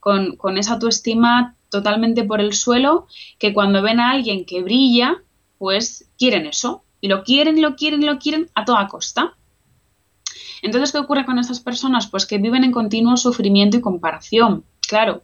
con, 0.00 0.36
con 0.36 0.58
esa 0.58 0.74
autoestima 0.74 1.56
totalmente 1.70 2.24
por 2.24 2.40
el 2.40 2.54
suelo, 2.54 3.06
que 3.38 3.52
cuando 3.52 3.82
ven 3.82 4.00
a 4.00 4.10
alguien 4.10 4.44
que 4.44 4.62
brilla, 4.62 5.22
pues 5.58 6.08
quieren 6.18 6.46
eso. 6.46 6.82
Y 7.00 7.08
lo 7.08 7.22
quieren, 7.22 7.62
lo 7.62 7.76
quieren, 7.76 8.04
lo 8.04 8.18
quieren 8.18 8.50
a 8.54 8.64
toda 8.64 8.88
costa. 8.88 9.36
Entonces, 10.62 10.90
¿qué 10.92 10.98
ocurre 10.98 11.24
con 11.24 11.38
estas 11.38 11.60
personas? 11.60 12.08
Pues 12.08 12.26
que 12.26 12.38
viven 12.38 12.64
en 12.64 12.72
continuo 12.72 13.16
sufrimiento 13.16 13.76
y 13.76 13.80
comparación. 13.80 14.64
Claro, 14.88 15.22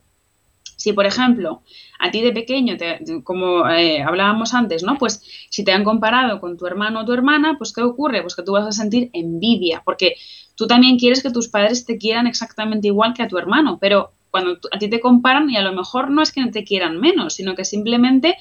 si 0.76 0.92
por 0.92 1.06
ejemplo 1.06 1.62
a 1.98 2.10
ti 2.10 2.20
de 2.20 2.32
pequeño, 2.32 2.76
como 3.24 3.66
eh, 3.68 4.02
hablábamos 4.02 4.52
antes, 4.52 4.82
¿no? 4.82 4.98
Pues 4.98 5.22
si 5.48 5.64
te 5.64 5.72
han 5.72 5.84
comparado 5.84 6.40
con 6.40 6.58
tu 6.58 6.66
hermano 6.66 7.00
o 7.00 7.04
tu 7.06 7.12
hermana, 7.12 7.56
pues 7.56 7.72
¿qué 7.72 7.80
ocurre? 7.80 8.20
Pues 8.20 8.36
que 8.36 8.42
tú 8.42 8.52
vas 8.52 8.66
a 8.66 8.72
sentir 8.72 9.08
envidia, 9.14 9.82
porque 9.84 10.16
tú 10.54 10.66
también 10.66 10.98
quieres 10.98 11.22
que 11.22 11.30
tus 11.30 11.48
padres 11.48 11.86
te 11.86 11.96
quieran 11.96 12.26
exactamente 12.26 12.88
igual 12.88 13.14
que 13.14 13.22
a 13.22 13.28
tu 13.28 13.38
hermano, 13.38 13.78
pero 13.80 14.12
cuando 14.30 14.58
a 14.70 14.78
ti 14.78 14.90
te 14.90 15.00
comparan 15.00 15.48
y 15.48 15.56
a 15.56 15.62
lo 15.62 15.72
mejor 15.72 16.10
no 16.10 16.20
es 16.20 16.30
que 16.30 16.44
te 16.46 16.64
quieran 16.64 17.00
menos, 17.00 17.32
sino 17.32 17.54
que 17.54 17.64
simplemente, 17.64 18.36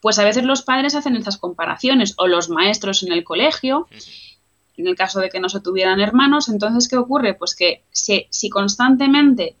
pues 0.00 0.18
a 0.18 0.24
veces 0.24 0.44
los 0.44 0.60
padres 0.60 0.94
hacen 0.94 1.16
estas 1.16 1.38
comparaciones 1.38 2.12
o 2.18 2.26
los 2.26 2.50
maestros 2.50 3.02
en 3.02 3.12
el 3.12 3.24
colegio. 3.24 3.88
En 4.76 4.86
el 4.86 4.94
caso 4.94 5.20
de 5.20 5.30
que 5.30 5.40
no 5.40 5.48
se 5.48 5.60
tuvieran 5.60 6.00
hermanos, 6.00 6.50
entonces, 6.50 6.86
¿qué 6.86 6.98
ocurre? 6.98 7.32
Pues 7.32 7.54
que 7.54 7.84
si, 7.90 8.26
si 8.28 8.50
constantemente 8.50 9.56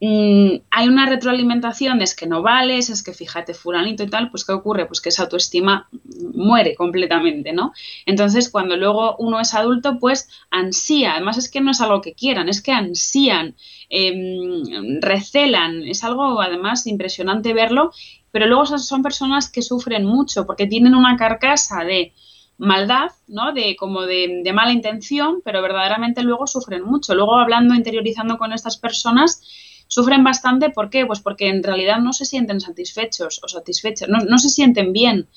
Mm, 0.00 0.60
hay 0.70 0.88
una 0.88 1.06
retroalimentación 1.06 2.00
es 2.02 2.14
que 2.14 2.26
no 2.28 2.40
vales, 2.40 2.88
es 2.88 3.02
que 3.02 3.12
fíjate 3.12 3.52
fulanito 3.52 4.04
y 4.04 4.08
tal, 4.08 4.30
pues 4.30 4.44
¿qué 4.44 4.52
ocurre? 4.52 4.86
Pues 4.86 5.00
que 5.00 5.08
esa 5.08 5.24
autoestima 5.24 5.88
muere 6.34 6.76
completamente, 6.76 7.52
¿no? 7.52 7.72
Entonces, 8.06 8.48
cuando 8.48 8.76
luego 8.76 9.16
uno 9.18 9.40
es 9.40 9.54
adulto, 9.54 9.98
pues 9.98 10.28
ansía, 10.50 11.14
además 11.14 11.36
es 11.38 11.50
que 11.50 11.60
no 11.60 11.72
es 11.72 11.80
algo 11.80 12.00
que 12.00 12.14
quieran, 12.14 12.48
es 12.48 12.62
que 12.62 12.70
ansían, 12.70 13.56
em, 13.90 15.00
recelan, 15.00 15.82
es 15.82 16.04
algo 16.04 16.40
además 16.40 16.86
impresionante 16.86 17.52
verlo, 17.52 17.90
pero 18.30 18.46
luego 18.46 18.66
son 18.66 19.02
personas 19.02 19.50
que 19.50 19.62
sufren 19.62 20.04
mucho 20.04 20.46
porque 20.46 20.66
tienen 20.66 20.94
una 20.94 21.16
carcasa 21.16 21.82
de 21.84 22.12
maldad, 22.58 23.10
¿no? 23.26 23.52
De 23.52 23.74
como 23.76 24.02
de, 24.02 24.42
de 24.44 24.52
mala 24.52 24.72
intención, 24.72 25.40
pero 25.44 25.62
verdaderamente 25.62 26.22
luego 26.22 26.46
sufren 26.46 26.82
mucho. 26.84 27.14
Luego 27.14 27.36
hablando, 27.36 27.74
interiorizando 27.74 28.36
con 28.38 28.52
estas 28.52 28.76
personas, 28.76 29.42
Sufren 29.88 30.22
bastante, 30.22 30.70
¿por 30.70 30.90
qué? 30.90 31.04
Pues 31.06 31.20
porque 31.20 31.48
en 31.48 31.62
realidad 31.62 31.98
no 31.98 32.12
se 32.12 32.24
sienten 32.24 32.60
satisfechos 32.60 33.40
o 33.42 33.48
satisfechas, 33.48 34.08
no, 34.08 34.38
se 34.38 34.50
sienten 34.50 34.92
bien. 34.92 35.28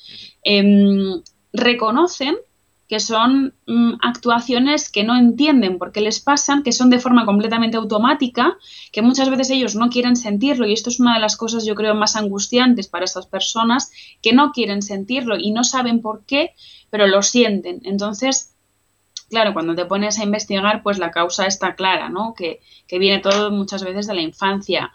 Em, 0.44 1.22
reconocen 1.52 2.36
que 2.92 3.00
son 3.00 3.54
mm, 3.66 3.94
actuaciones 4.02 4.90
que 4.90 5.02
no 5.02 5.16
entienden 5.16 5.78
por 5.78 5.92
qué 5.92 6.02
les 6.02 6.20
pasan, 6.20 6.62
que 6.62 6.72
son 6.72 6.90
de 6.90 6.98
forma 6.98 7.24
completamente 7.24 7.78
automática, 7.78 8.58
que 8.92 9.00
muchas 9.00 9.30
veces 9.30 9.48
ellos 9.48 9.74
no 9.74 9.88
quieren 9.88 10.14
sentirlo 10.14 10.66
y 10.66 10.74
esto 10.74 10.90
es 10.90 11.00
una 11.00 11.14
de 11.14 11.20
las 11.20 11.38
cosas 11.38 11.64
yo 11.64 11.74
creo 11.74 11.94
más 11.94 12.16
angustiantes 12.16 12.88
para 12.88 13.06
estas 13.06 13.26
personas, 13.26 13.90
que 14.20 14.34
no 14.34 14.52
quieren 14.52 14.82
sentirlo 14.82 15.38
y 15.38 15.52
no 15.52 15.64
saben 15.64 16.02
por 16.02 16.26
qué, 16.26 16.50
pero 16.90 17.06
lo 17.06 17.22
sienten. 17.22 17.80
Entonces, 17.84 18.51
claro, 19.32 19.54
cuando 19.54 19.74
te 19.74 19.86
pones 19.86 20.18
a 20.18 20.24
investigar, 20.24 20.82
pues 20.82 20.98
la 20.98 21.10
causa 21.10 21.46
está 21.46 21.74
clara, 21.74 22.10
¿no? 22.10 22.34
Que, 22.34 22.60
viene 22.90 23.20
todo 23.20 23.50
muchas 23.50 23.82
veces 23.82 24.06
de 24.06 24.14
la 24.14 24.20
infancia. 24.20 24.92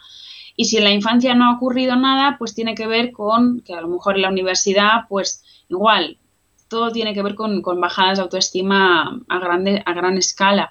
Y 0.55 0.65
si 0.65 0.77
en 0.77 0.83
la 0.83 0.91
infancia 0.91 1.33
no 1.33 1.45
ha 1.45 1.55
ocurrido 1.55 1.95
nada, 1.95 2.35
pues 2.37 2.53
tiene 2.53 2.75
que 2.75 2.85
ver 2.85 3.11
con 3.11 3.61
que 3.61 3.73
a 3.73 3.81
lo 3.81 3.87
mejor 3.87 4.15
en 4.15 4.21
la 4.21 4.29
universidad, 4.29 5.07
pues 5.09 5.43
igual, 5.67 6.19
todo 6.67 6.91
tiene 6.91 7.15
que 7.15 7.23
ver 7.23 7.33
con, 7.33 7.63
bajadas 7.81 8.19
de 8.19 8.23
autoestima 8.25 9.23
a, 9.27 9.35
a 9.35 9.93
gran 9.93 10.17
escala. 10.17 10.69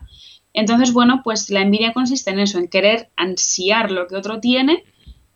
Entonces, 0.53 0.93
bueno, 0.93 1.23
pues 1.25 1.51
la 1.51 1.63
envidia 1.63 1.93
consiste 1.93 2.31
en 2.31 2.39
eso, 2.39 2.59
en 2.59 2.69
querer 2.69 3.11
ansiar 3.17 3.91
lo 3.91 4.07
que 4.07 4.15
otro 4.15 4.39
tiene 4.39 4.85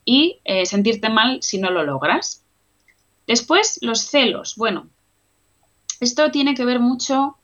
y 0.05 0.41
eh, 0.45 0.65
sentirte 0.65 1.09
mal 1.09 1.43
si 1.43 1.59
no 1.59 1.71
lo 1.71 1.83
logras. 1.83 2.45
Después, 3.27 3.81
los 3.83 4.03
celos. 4.03 4.55
Bueno, 4.57 4.89
esto 5.99 6.31
tiene 6.31 6.55
que 6.55 6.65
ver 6.65 6.79
mucho 6.79 7.37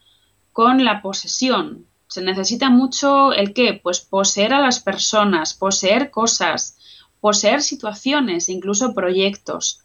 con 0.56 0.86
la 0.86 1.02
posesión. 1.02 1.84
Se 2.06 2.22
necesita 2.22 2.70
mucho 2.70 3.34
el 3.34 3.52
qué? 3.52 3.78
Pues 3.82 4.00
poseer 4.00 4.54
a 4.54 4.62
las 4.62 4.80
personas, 4.80 5.52
poseer 5.52 6.10
cosas, 6.10 6.78
poseer 7.20 7.60
situaciones, 7.60 8.48
incluso 8.48 8.94
proyectos. 8.94 9.80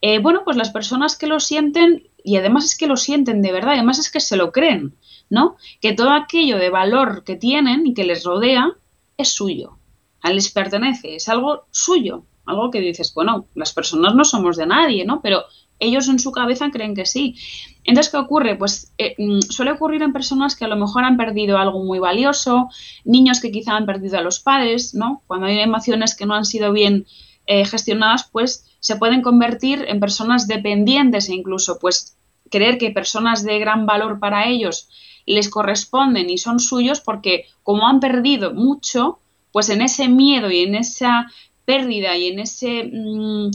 Eh, 0.00 0.20
bueno, 0.20 0.42
pues 0.44 0.56
las 0.56 0.70
personas 0.70 1.18
que 1.18 1.26
lo 1.26 1.40
sienten, 1.40 2.10
y 2.22 2.36
además 2.36 2.64
es 2.64 2.78
que 2.78 2.86
lo 2.86 2.96
sienten 2.96 3.42
de 3.42 3.50
verdad, 3.50 3.72
además 3.72 3.98
es 3.98 4.08
que 4.08 4.20
se 4.20 4.36
lo 4.36 4.52
creen, 4.52 4.94
¿no? 5.30 5.56
Que 5.80 5.94
todo 5.94 6.10
aquello 6.10 6.58
de 6.58 6.70
valor 6.70 7.24
que 7.24 7.34
tienen 7.34 7.84
y 7.84 7.92
que 7.92 8.04
les 8.04 8.22
rodea 8.22 8.70
es 9.16 9.30
suyo, 9.30 9.78
les 10.22 10.48
pertenece, 10.52 11.16
es 11.16 11.28
algo 11.28 11.66
suyo, 11.72 12.24
algo 12.46 12.70
que 12.70 12.78
dices, 12.78 13.12
bueno, 13.14 13.48
las 13.56 13.72
personas 13.72 14.14
no 14.14 14.24
somos 14.24 14.56
de 14.56 14.66
nadie, 14.66 15.04
¿no? 15.04 15.20
Pero 15.22 15.42
ellos 15.84 16.08
en 16.08 16.18
su 16.18 16.32
cabeza 16.32 16.70
creen 16.70 16.94
que 16.94 17.06
sí. 17.06 17.36
Entonces, 17.84 18.10
¿qué 18.10 18.18
ocurre? 18.18 18.56
Pues 18.56 18.92
eh, 18.98 19.14
mm, 19.18 19.40
suele 19.40 19.72
ocurrir 19.72 20.02
en 20.02 20.12
personas 20.12 20.56
que 20.56 20.64
a 20.64 20.68
lo 20.68 20.76
mejor 20.76 21.04
han 21.04 21.16
perdido 21.16 21.58
algo 21.58 21.84
muy 21.84 21.98
valioso, 21.98 22.68
niños 23.04 23.40
que 23.40 23.52
quizá 23.52 23.76
han 23.76 23.86
perdido 23.86 24.18
a 24.18 24.22
los 24.22 24.40
padres, 24.40 24.94
¿no? 24.94 25.22
Cuando 25.26 25.46
hay 25.46 25.58
emociones 25.60 26.16
que 26.16 26.26
no 26.26 26.34
han 26.34 26.44
sido 26.44 26.72
bien 26.72 27.06
eh, 27.46 27.64
gestionadas, 27.64 28.28
pues 28.32 28.64
se 28.80 28.96
pueden 28.96 29.22
convertir 29.22 29.84
en 29.88 30.00
personas 30.00 30.48
dependientes 30.48 31.28
e 31.28 31.34
incluso, 31.34 31.78
pues, 31.78 32.16
creer 32.50 32.78
que 32.78 32.90
personas 32.90 33.44
de 33.44 33.58
gran 33.58 33.86
valor 33.86 34.18
para 34.18 34.48
ellos 34.48 34.88
les 35.26 35.48
corresponden 35.48 36.28
y 36.30 36.38
son 36.38 36.60
suyos 36.60 37.00
porque 37.00 37.46
como 37.62 37.86
han 37.86 38.00
perdido 38.00 38.52
mucho, 38.52 39.20
pues 39.52 39.70
en 39.70 39.82
ese 39.82 40.08
miedo 40.08 40.50
y 40.50 40.60
en 40.60 40.74
esa 40.74 41.30
pérdida 41.64 42.16
y 42.16 42.28
en 42.28 42.40
ese... 42.40 42.90
Mm, 42.92 43.50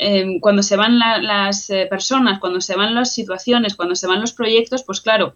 Em, 0.00 0.38
cuando 0.38 0.62
se 0.62 0.76
van 0.76 0.98
las 0.98 1.68
eh, 1.70 1.86
personas, 1.90 2.38
cuando 2.38 2.60
se 2.60 2.76
van 2.76 2.94
las 2.94 3.12
situaciones, 3.12 3.74
cuando 3.74 3.96
se 3.96 4.06
van 4.06 4.20
los 4.20 4.32
proyectos, 4.32 4.84
pues 4.84 5.00
claro, 5.00 5.34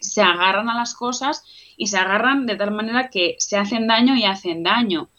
se 0.00 0.20
agarran 0.20 0.68
a 0.68 0.74
las 0.74 0.94
cosas 0.94 1.44
y 1.76 1.86
se 1.86 1.96
agarran 1.96 2.44
de 2.46 2.56
tal 2.56 2.72
manera 2.72 3.08
que 3.08 3.36
se 3.38 3.56
hacen 3.56 3.86
daño 3.86 4.16
y 4.16 4.24
hacen 4.24 4.64
daño. 4.64 5.10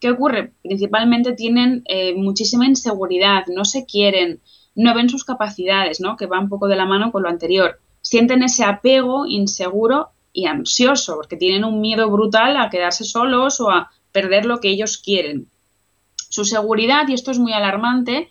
¿Qué 0.00 0.10
ocurre? 0.10 0.52
Principalmente 0.62 1.34
tienen 1.34 1.82
eh, 1.84 2.14
muchísima 2.14 2.66
inseguridad, 2.66 3.44
no 3.48 3.66
se 3.66 3.84
quieren, 3.84 4.40
no 4.74 4.94
ven 4.94 5.10
sus 5.10 5.24
capacidades, 5.24 6.00
¿no? 6.00 6.16
Que 6.16 6.26
va 6.26 6.40
un 6.40 6.48
poco 6.48 6.66
de 6.66 6.76
la 6.76 6.86
mano 6.86 7.12
con 7.12 7.22
lo 7.22 7.28
anterior. 7.28 7.78
Sienten 8.00 8.42
ese 8.42 8.64
apego 8.64 9.26
inseguro 9.26 10.10
y 10.32 10.46
ansioso, 10.46 11.16
porque 11.16 11.36
tienen 11.36 11.64
un 11.64 11.80
miedo 11.80 12.10
brutal 12.10 12.56
a 12.56 12.70
quedarse 12.70 13.04
solos 13.04 13.60
o 13.60 13.70
a 13.70 13.90
perder 14.12 14.46
lo 14.46 14.60
que 14.60 14.68
ellos 14.68 14.98
quieren. 14.98 15.48
Su 16.34 16.44
seguridad, 16.44 17.06
y 17.06 17.14
esto 17.14 17.30
es 17.30 17.38
muy 17.38 17.52
alarmante, 17.52 18.28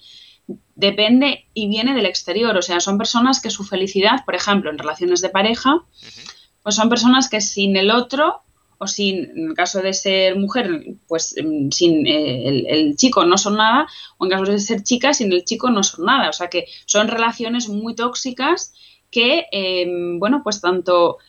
depende 0.76 1.46
y 1.54 1.70
viene 1.70 1.94
del 1.94 2.06
exterior. 2.06 2.58
O 2.58 2.62
sea, 2.62 2.82
son 2.82 2.98
personas 2.98 3.40
que 3.40 3.50
su 3.50 3.64
felicidad, 3.64 4.26
por 4.26 4.36
ejemplo, 4.36 4.70
en 4.70 4.78
relaciones 4.78 5.22
de 5.22 5.30
pareja, 5.30 5.86
pues 6.64 6.76
son 6.76 6.90
personas 6.90 7.30
que 7.30 7.40
sin 7.40 7.78
el 7.78 7.92
otro 7.92 8.42
o 8.78 8.88
sin, 8.88 9.24
en 9.38 9.48
el 9.52 9.54
caso 9.54 9.82
de 9.82 9.94
ser 9.94 10.36
mujer, 10.36 10.98
pues 11.08 11.34
mm, 11.42 11.70
sin 11.72 12.06
eh, 12.06 12.66
el, 12.68 12.98
chico 12.98 13.24
no 13.24 13.38
son 13.38 13.56
nada, 13.56 13.88
o 14.18 14.26
en 14.26 14.32
caso 14.32 14.52
de 14.52 14.60
ser 14.60 14.84
chica, 14.84 15.14
sin 15.14 15.32
el 15.32 15.46
chico 15.46 15.70
no 15.70 15.82
son 15.82 16.04
nada. 16.06 16.28
O 16.28 16.34
sea 16.34 16.50
que 16.50 16.66
son 16.86 17.08
relaciones 17.08 17.70
muy 17.70 17.96
tóxicas 17.96 18.74
que, 19.12 19.46
em, 19.54 20.20
bueno, 20.20 20.42
pues 20.44 20.60
tanto 20.60 21.20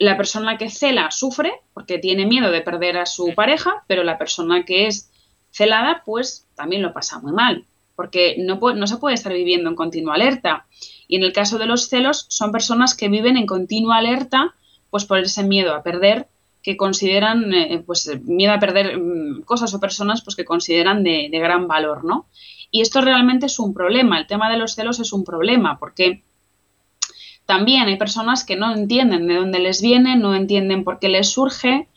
la 0.00 0.16
persona 0.16 0.58
que 0.58 0.68
cela 0.68 1.12
sufre 1.12 1.52
porque 1.74 1.98
tiene 1.98 2.26
miedo 2.26 2.50
de 2.50 2.62
perder 2.62 2.98
a 2.98 3.06
su 3.06 3.36
pareja, 3.36 3.84
pero 3.86 4.02
la 4.02 4.18
persona 4.18 4.64
que 4.64 4.88
es 4.88 5.12
celada, 5.58 6.02
pues 6.06 6.46
también 6.54 6.82
lo 6.82 6.92
pasa 6.92 7.18
muy 7.18 7.32
mal, 7.32 7.64
porque 7.96 8.36
no, 8.38 8.60
no 8.74 8.86
se 8.86 8.96
puede 8.98 9.16
estar 9.16 9.32
viviendo 9.32 9.68
en 9.68 9.74
continua 9.74 10.14
alerta. 10.14 10.66
Y 11.08 11.16
en 11.16 11.24
el 11.24 11.32
caso 11.32 11.58
de 11.58 11.66
los 11.66 11.88
celos, 11.88 12.26
son 12.28 12.52
personas 12.52 12.94
que 12.94 13.08
viven 13.08 13.36
en 13.36 13.46
continua 13.46 13.96
alerta, 13.96 14.54
pues 14.90 15.04
por 15.04 15.18
ese 15.18 15.42
miedo 15.42 15.74
a 15.74 15.82
perder, 15.82 16.28
que 16.62 16.76
consideran, 16.76 17.52
eh, 17.52 17.82
pues 17.84 18.08
miedo 18.22 18.52
a 18.52 18.60
perder 18.60 18.98
mm, 18.98 19.42
cosas 19.42 19.74
o 19.74 19.80
personas, 19.80 20.22
pues 20.22 20.36
que 20.36 20.44
consideran 20.44 21.02
de, 21.02 21.28
de 21.30 21.38
gran 21.38 21.66
valor, 21.66 22.04
¿no? 22.04 22.26
Y 22.70 22.82
esto 22.82 23.00
realmente 23.00 23.46
es 23.46 23.58
un 23.58 23.74
problema, 23.74 24.18
el 24.18 24.26
tema 24.26 24.50
de 24.50 24.58
los 24.58 24.74
celos 24.74 25.00
es 25.00 25.12
un 25.12 25.24
problema, 25.24 25.78
porque 25.78 26.22
también 27.46 27.88
hay 27.88 27.96
personas 27.96 28.44
que 28.44 28.56
no 28.56 28.72
entienden 28.72 29.26
de 29.26 29.36
dónde 29.36 29.58
les 29.58 29.80
viene, 29.80 30.16
no 30.16 30.36
entienden 30.36 30.84
por 30.84 30.98
qué 30.98 31.08
les 31.08 31.30
surge, 31.30 31.88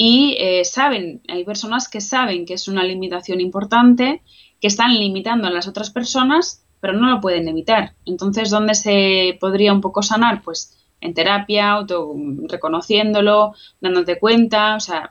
y 0.00 0.36
eh, 0.38 0.64
saben, 0.64 1.22
hay 1.26 1.44
personas 1.44 1.88
que 1.88 2.00
saben 2.00 2.46
que 2.46 2.54
es 2.54 2.68
una 2.68 2.84
limitación 2.84 3.40
importante, 3.40 4.22
que 4.60 4.68
están 4.68 4.94
limitando 4.94 5.48
a 5.48 5.50
las 5.50 5.66
otras 5.66 5.90
personas, 5.90 6.64
pero 6.80 6.92
no 6.92 7.10
lo 7.10 7.20
pueden 7.20 7.48
evitar. 7.48 7.96
Entonces, 8.06 8.48
¿dónde 8.48 8.76
se 8.76 9.36
podría 9.40 9.72
un 9.72 9.80
poco 9.80 10.04
sanar? 10.04 10.42
Pues 10.42 10.78
en 11.00 11.14
terapia, 11.14 11.72
auto, 11.72 12.14
reconociéndolo, 12.48 13.54
dándote 13.80 14.20
cuenta, 14.20 14.76
o 14.76 14.80
sea, 14.80 15.10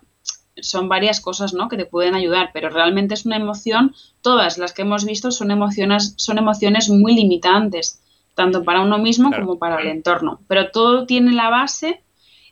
son 0.55 0.87
varias 0.87 1.19
cosas 1.19 1.53
¿no? 1.53 1.67
que 1.67 1.75
te 1.75 1.85
pueden 1.85 2.15
ayudar, 2.15 2.51
pero 2.53 2.69
realmente 2.69 3.13
es 3.13 3.25
una 3.25 3.35
emoción, 3.35 3.93
todas 4.21 4.57
las 4.57 4.71
que 4.71 4.83
hemos 4.83 5.03
visto 5.03 5.31
son 5.31 5.51
emociones, 5.51 6.13
son 6.15 6.37
emociones 6.37 6.89
muy 6.89 7.13
limitantes, 7.13 8.01
tanto 8.35 8.63
para 8.63 8.79
uno 8.79 8.99
mismo 8.99 9.31
como 9.33 9.59
para 9.59 9.81
el 9.81 9.87
entorno. 9.87 10.39
Pero 10.47 10.71
todo 10.71 11.05
tiene 11.05 11.33
la 11.33 11.49
base 11.49 12.01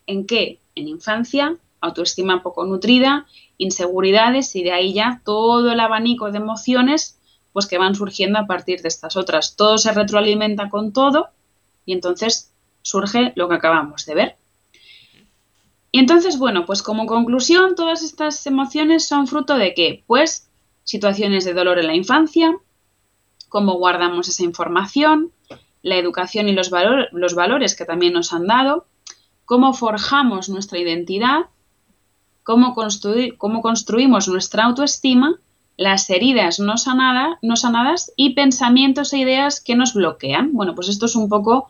en 0.06 0.26
que 0.26 0.60
en 0.76 0.90
infancia 0.90 1.58
autoestima 1.86 2.44
poco 2.44 2.66
nutrida, 2.66 3.26
inseguridades 3.58 4.56
y 4.56 4.64
de 4.64 4.72
ahí 4.72 4.94
ya 4.94 5.22
todo 5.24 5.72
el 5.72 5.80
abanico 5.80 6.32
de 6.32 6.38
emociones 6.38 7.20
pues 7.54 7.68
que 7.68 7.78
van 7.78 7.96
surgiendo 7.96 8.38
a 8.38 8.48
partir 8.48 8.82
de 8.82 8.90
estas 8.90 9.16
otras. 9.16 9.56
Todo 9.56 9.78
se 9.78 9.94
retroalimenta 9.94 10.70
con 10.70 10.92
todo 10.92 11.30
y 11.86 11.94
entonces 11.94 12.52
surge 12.82 13.32
lo 13.36 13.48
que 13.48 13.56
acabamos 13.56 14.06
de 14.06 14.16
ver. 14.16 14.36
Y 15.92 16.00
entonces, 16.00 16.38
bueno, 16.38 16.66
pues 16.66 16.84
como 16.84 17.06
conclusión, 17.06 17.76
todas 17.76 18.04
estas 18.04 18.46
emociones 18.46 19.08
son 19.08 19.28
fruto 19.28 19.56
de 19.56 19.74
qué? 19.74 20.04
Pues 20.06 20.50
situaciones 20.84 21.46
de 21.46 21.54
dolor 21.54 21.80
en 21.80 21.88
la 21.88 21.96
infancia, 21.96 22.58
cómo 23.48 23.76
guardamos 23.76 24.28
esa 24.28 24.44
información, 24.44 25.32
la 25.82 25.96
educación 25.96 26.50
y 26.50 26.52
los, 26.52 26.70
los 27.14 27.36
valores 27.36 27.76
que 27.76 27.86
también 27.86 28.12
nos 28.12 28.34
han 28.34 28.48
dado, 28.48 28.86
cómo 29.46 29.74
forjamos 29.74 30.50
nuestra 30.50 30.80
identidad 30.80 31.46
cómo, 32.46 32.76
construimos 33.62 34.28
nuestra 34.28 34.66
autoestima, 34.66 35.40
las 35.78 36.10
heridas 36.10 36.60
no, 36.60 36.76
no 37.42 37.56
sanadas 37.56 38.14
y 38.16 38.36
pensamientos 38.36 39.12
e 39.12 39.18
ideas 39.18 39.60
que 39.60 39.76
nos 39.76 39.94
bloquean. 39.94 40.54
Bueno, 40.54 40.76
pues 40.76 40.88
esto 40.88 41.08
es 41.08 41.16
un 41.16 41.28
poco 41.28 41.68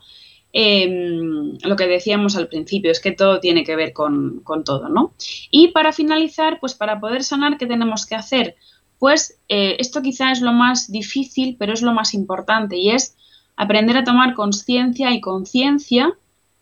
em, 0.52 1.56
lo 1.62 1.76
que 1.76 1.86
decíamos 1.86 2.36
al 2.36 2.48
principio, 2.48 2.92
es 2.92 3.00
que 3.00 3.10
todo 3.10 3.40
tiene 3.40 3.64
que 3.64 3.74
ver 3.74 3.94
con, 3.94 4.42
todo, 4.64 4.88
¿no? 4.90 5.14
Y 5.50 5.68
para 5.68 5.92
finalizar, 5.92 6.60
pues 6.60 6.74
para 6.74 7.00
poder 7.00 7.24
sanar, 7.24 7.56
¿qué 7.56 7.66
tenemos 7.66 8.04
que 8.04 8.14
hacer? 8.14 8.56
Pues 8.98 9.40
eh, 9.48 9.76
esto 9.78 10.02
quizá 10.02 10.30
es 10.30 10.42
lo 10.42 10.52
más 10.52 10.92
difícil, 10.92 11.56
pero 11.58 11.72
es 11.72 11.80
lo 11.80 11.94
más 11.94 12.12
importante 12.12 12.76
y 12.76 12.90
es 12.90 13.16
aprender 13.56 13.96
a 13.96 14.04
tomar 14.04 14.34
conciencia 14.34 15.10
y 15.12 15.22
conciencia 15.22 16.16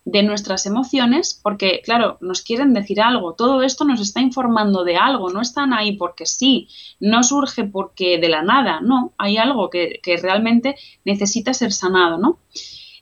de 0.05 0.23
nuestras 0.23 0.67
emociones, 0.67 1.38
porque, 1.43 1.81
claro, 1.83 2.19
nos 2.21 2.43
quieren 2.43 2.75
decir 2.75 3.01
algo, 3.01 3.35
todo 3.35 3.62
esto 3.62 3.85
nos 3.85 4.01
está 4.01 4.21
informando 4.21 4.85
de 4.85 4.97
algo, 4.97 5.31
no 5.31 5.40
están 5.40 5.73
ahí 5.73 5.97
porque 5.97 6.27
sí, 6.27 6.69
no 7.01 7.23
surge 7.23 7.64
porque 7.64 8.19
de 8.19 8.29
la 8.29 8.43
nada, 8.43 8.81
no, 8.83 9.14
hay 9.17 9.38
algo 9.38 9.71
que, 9.71 10.01
realmente 10.21 10.77
necesita 11.05 11.55
ser 11.55 11.73
sanado, 11.73 12.19
¿no? 12.19 12.38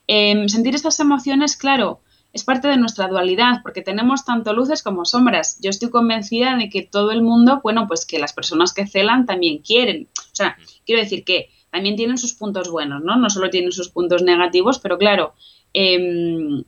Em, 0.06 0.48
sentir 0.48 0.74
estas 0.74 1.00
emociones, 1.00 1.56
claro, 1.56 2.00
es 2.32 2.44
parte 2.44 2.68
de 2.68 2.76
nuestra 2.76 3.08
dualidad, 3.08 3.62
porque 3.62 3.82
tenemos 3.82 4.24
tanto 4.24 4.54
luces 4.54 4.82
como 4.82 5.04
sombras. 5.04 5.58
Yo 5.60 5.68
estoy 5.70 5.90
convencida 5.90 6.56
de 6.56 6.70
que 6.70 6.82
todo 6.82 7.10
el 7.10 7.20
mundo, 7.20 7.60
bueno, 7.62 7.86
pues 7.86 8.06
que 8.06 8.18
las 8.18 8.32
personas 8.32 8.72
que 8.72 8.86
celan 8.86 9.26
también 9.26 9.58
quieren. 9.58 10.08
O 10.18 10.34
sea, 10.34 10.56
quiero 10.86 11.02
decir 11.02 11.24
que 11.24 11.50
también 11.70 11.94
tienen 11.94 12.16
sus 12.16 12.32
puntos 12.32 12.70
buenos, 12.70 13.02
¿no? 13.02 13.16
No 13.16 13.28
solo 13.28 13.50
tienen 13.50 13.72
sus 13.72 13.90
puntos 13.90 14.22
negativos, 14.22 14.78
pero 14.78 14.96
claro, 14.96 15.34
eh, 15.74 16.64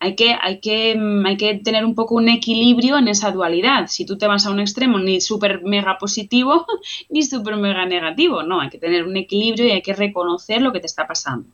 hay 0.00 0.14
que, 0.14 0.36
hay, 0.40 0.60
que, 0.60 0.96
mm, 0.96 1.26
hay 1.26 1.36
que 1.36 1.54
tener 1.54 1.84
un 1.84 1.94
poco 1.94 2.14
un 2.14 2.28
equilibrio 2.28 2.98
en 2.98 3.08
esa 3.08 3.32
dualidad. 3.32 3.86
Si 3.88 4.04
tú 4.04 4.16
te 4.16 4.26
vas 4.26 4.46
a 4.46 4.50
un 4.50 4.60
extremo, 4.60 4.98
ni 4.98 5.20
súper 5.20 5.62
mega 5.64 5.98
positivo, 5.98 6.66
ni 7.10 7.22
súper 7.22 7.56
mega 7.56 7.84
negativo. 7.84 8.42
No, 8.42 8.60
hay 8.60 8.70
que 8.70 8.78
tener 8.78 9.04
un 9.04 9.16
equilibrio 9.16 9.66
y 9.66 9.70
hay 9.72 9.82
que 9.82 9.94
reconocer 9.94 10.62
lo 10.62 10.72
que 10.72 10.80
te 10.80 10.86
está 10.86 11.06
pasando. 11.06 11.48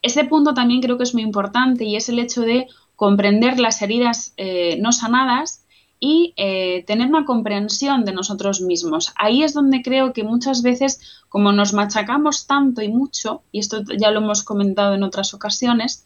Ese 0.00 0.24
punto 0.24 0.54
también 0.54 0.80
creo 0.80 0.98
que 0.98 1.04
es 1.04 1.14
muy 1.14 1.22
importante 1.22 1.84
y 1.84 1.96
es 1.96 2.08
el 2.08 2.18
hecho 2.18 2.42
de 2.42 2.66
comprender 2.96 3.58
las 3.58 3.80
heridas 3.82 4.34
eh, 4.36 4.78
no 4.80 4.92
sanadas 4.92 5.64
y 5.98 6.34
eh, 6.36 6.84
tener 6.86 7.08
una 7.08 7.24
comprensión 7.24 8.04
de 8.04 8.12
nosotros 8.12 8.60
mismos. 8.60 9.12
Ahí 9.16 9.42
es 9.42 9.54
donde 9.54 9.82
creo 9.82 10.12
que 10.12 10.22
muchas 10.22 10.62
veces, 10.62 11.00
como 11.28 11.52
nos 11.52 11.72
machacamos 11.72 12.46
tanto 12.46 12.82
y 12.82 12.88
mucho, 12.88 13.42
y 13.52 13.60
esto 13.60 13.82
ya 13.98 14.10
lo 14.10 14.20
hemos 14.20 14.42
comentado 14.42 14.94
en 14.94 15.02
otras 15.02 15.32
ocasiones, 15.32 16.04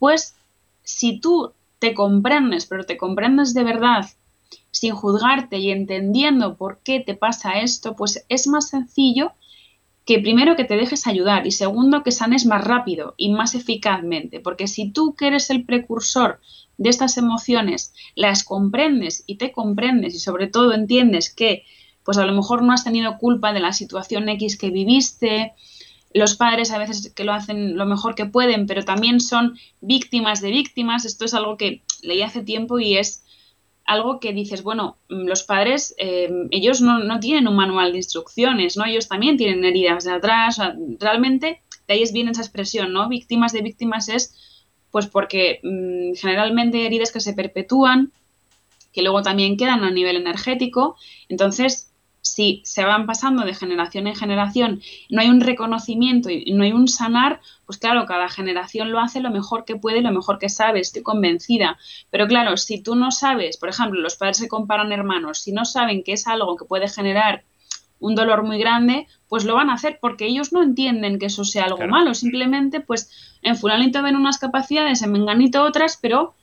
pues 0.00 0.34
si 0.82 1.20
tú 1.20 1.52
te 1.78 1.94
comprendes, 1.94 2.66
pero 2.66 2.84
te 2.84 2.96
comprendes 2.96 3.54
de 3.54 3.62
verdad, 3.62 4.06
sin 4.72 4.94
juzgarte 4.94 5.58
y 5.58 5.70
entendiendo 5.70 6.56
por 6.56 6.80
qué 6.82 6.98
te 6.98 7.14
pasa 7.14 7.60
esto, 7.60 7.94
pues 7.94 8.24
es 8.28 8.48
más 8.48 8.68
sencillo 8.68 9.32
que 10.04 10.18
primero 10.18 10.56
que 10.56 10.64
te 10.64 10.76
dejes 10.76 11.06
ayudar 11.06 11.46
y 11.46 11.52
segundo 11.52 12.02
que 12.02 12.10
sanes 12.10 12.46
más 12.46 12.64
rápido 12.64 13.14
y 13.16 13.30
más 13.30 13.54
eficazmente, 13.54 14.40
porque 14.40 14.66
si 14.66 14.90
tú 14.90 15.14
que 15.14 15.28
eres 15.28 15.50
el 15.50 15.64
precursor 15.64 16.40
de 16.78 16.88
estas 16.88 17.16
emociones 17.18 17.94
las 18.16 18.42
comprendes 18.42 19.22
y 19.26 19.36
te 19.36 19.52
comprendes 19.52 20.14
y 20.14 20.18
sobre 20.18 20.48
todo 20.48 20.72
entiendes 20.72 21.32
que 21.32 21.64
pues 22.04 22.16
a 22.16 22.24
lo 22.24 22.32
mejor 22.32 22.62
no 22.62 22.72
has 22.72 22.84
tenido 22.84 23.18
culpa 23.18 23.52
de 23.52 23.60
la 23.60 23.72
situación 23.72 24.28
X 24.30 24.56
que 24.56 24.70
viviste, 24.70 25.52
los 26.12 26.34
padres 26.34 26.70
a 26.72 26.78
veces 26.78 27.12
que 27.14 27.24
lo 27.24 27.32
hacen 27.32 27.76
lo 27.76 27.86
mejor 27.86 28.14
que 28.14 28.26
pueden, 28.26 28.66
pero 28.66 28.84
también 28.84 29.20
son 29.20 29.58
víctimas 29.80 30.40
de 30.40 30.50
víctimas. 30.50 31.04
Esto 31.04 31.24
es 31.24 31.34
algo 31.34 31.56
que 31.56 31.82
leí 32.02 32.22
hace 32.22 32.42
tiempo 32.42 32.78
y 32.80 32.96
es 32.96 33.24
algo 33.84 34.20
que 34.20 34.32
dices, 34.32 34.62
bueno, 34.62 34.98
los 35.08 35.42
padres, 35.42 35.94
eh, 35.98 36.30
ellos 36.50 36.80
no, 36.80 37.18
tienen 37.20 37.48
un 37.48 37.56
manual 37.56 37.92
de 37.92 37.98
instrucciones, 37.98 38.76
¿no? 38.76 38.84
Ellos 38.84 39.08
también 39.08 39.36
tienen 39.36 39.64
heridas 39.64 40.04
de 40.04 40.12
atrás. 40.12 40.60
realmente, 40.98 41.62
de 41.88 41.94
ahí 41.94 42.02
es 42.02 42.12
bien 42.12 42.28
esa 42.28 42.42
expresión, 42.42 42.92
¿no? 42.92 43.08
Víctimas 43.08 43.52
de 43.52 43.62
víctimas 43.62 44.08
es, 44.08 44.36
pues 44.90 45.06
porque 45.06 45.60
mm, 45.62 46.14
generalmente 46.14 46.86
heridas 46.86 47.10
que 47.10 47.20
se 47.20 47.34
perpetúan, 47.34 48.12
que 48.92 49.02
luego 49.02 49.22
también 49.22 49.56
quedan 49.56 49.82
a 49.82 49.90
nivel 49.90 50.16
energético. 50.16 50.96
Entonces, 51.28 51.89
si 52.22 52.62
se 52.64 52.84
van 52.84 53.06
pasando 53.06 53.44
de 53.44 53.54
generación 53.54 54.06
en 54.06 54.14
generación, 54.14 54.80
no 55.08 55.20
hay 55.22 55.28
un 55.28 55.40
reconocimiento 55.40 56.30
y 56.30 56.52
no 56.52 56.64
hay 56.64 56.72
un 56.72 56.88
sanar, 56.88 57.40
pues 57.66 57.78
claro, 57.78 58.06
cada 58.06 58.28
generación 58.28 58.92
lo 58.92 59.00
hace 59.00 59.20
lo 59.20 59.30
mejor 59.30 59.64
que 59.64 59.76
puede, 59.76 60.02
lo 60.02 60.12
mejor 60.12 60.38
que 60.38 60.48
sabe, 60.48 60.80
estoy 60.80 61.02
convencida. 61.02 61.78
Pero 62.10 62.26
claro, 62.26 62.56
si 62.56 62.82
tú 62.82 62.94
no 62.94 63.10
sabes, 63.10 63.56
por 63.56 63.68
ejemplo, 63.68 64.00
los 64.00 64.16
padres 64.16 64.38
se 64.38 64.48
comparan 64.48 64.92
hermanos, 64.92 65.40
si 65.40 65.52
no 65.52 65.64
saben 65.64 66.02
que 66.02 66.12
es 66.12 66.26
algo 66.26 66.56
que 66.56 66.64
puede 66.66 66.88
generar 66.88 67.44
un 67.98 68.14
dolor 68.14 68.42
muy 68.42 68.58
grande, 68.58 69.06
pues 69.28 69.44
lo 69.44 69.54
van 69.54 69.70
a 69.70 69.74
hacer 69.74 69.98
porque 70.00 70.26
ellos 70.26 70.52
no 70.52 70.62
entienden 70.62 71.18
que 71.18 71.26
eso 71.26 71.44
sea 71.44 71.64
algo 71.64 71.86
malo, 71.86 72.14
simplemente 72.14 72.80
pues 72.80 73.38
en 73.42 73.56
fulanito 73.56 74.02
ven 74.02 74.16
unas 74.16 74.38
capacidades, 74.38 75.02
en 75.02 75.12
menganito 75.12 75.62
otras, 75.62 75.98
pero 76.00 76.34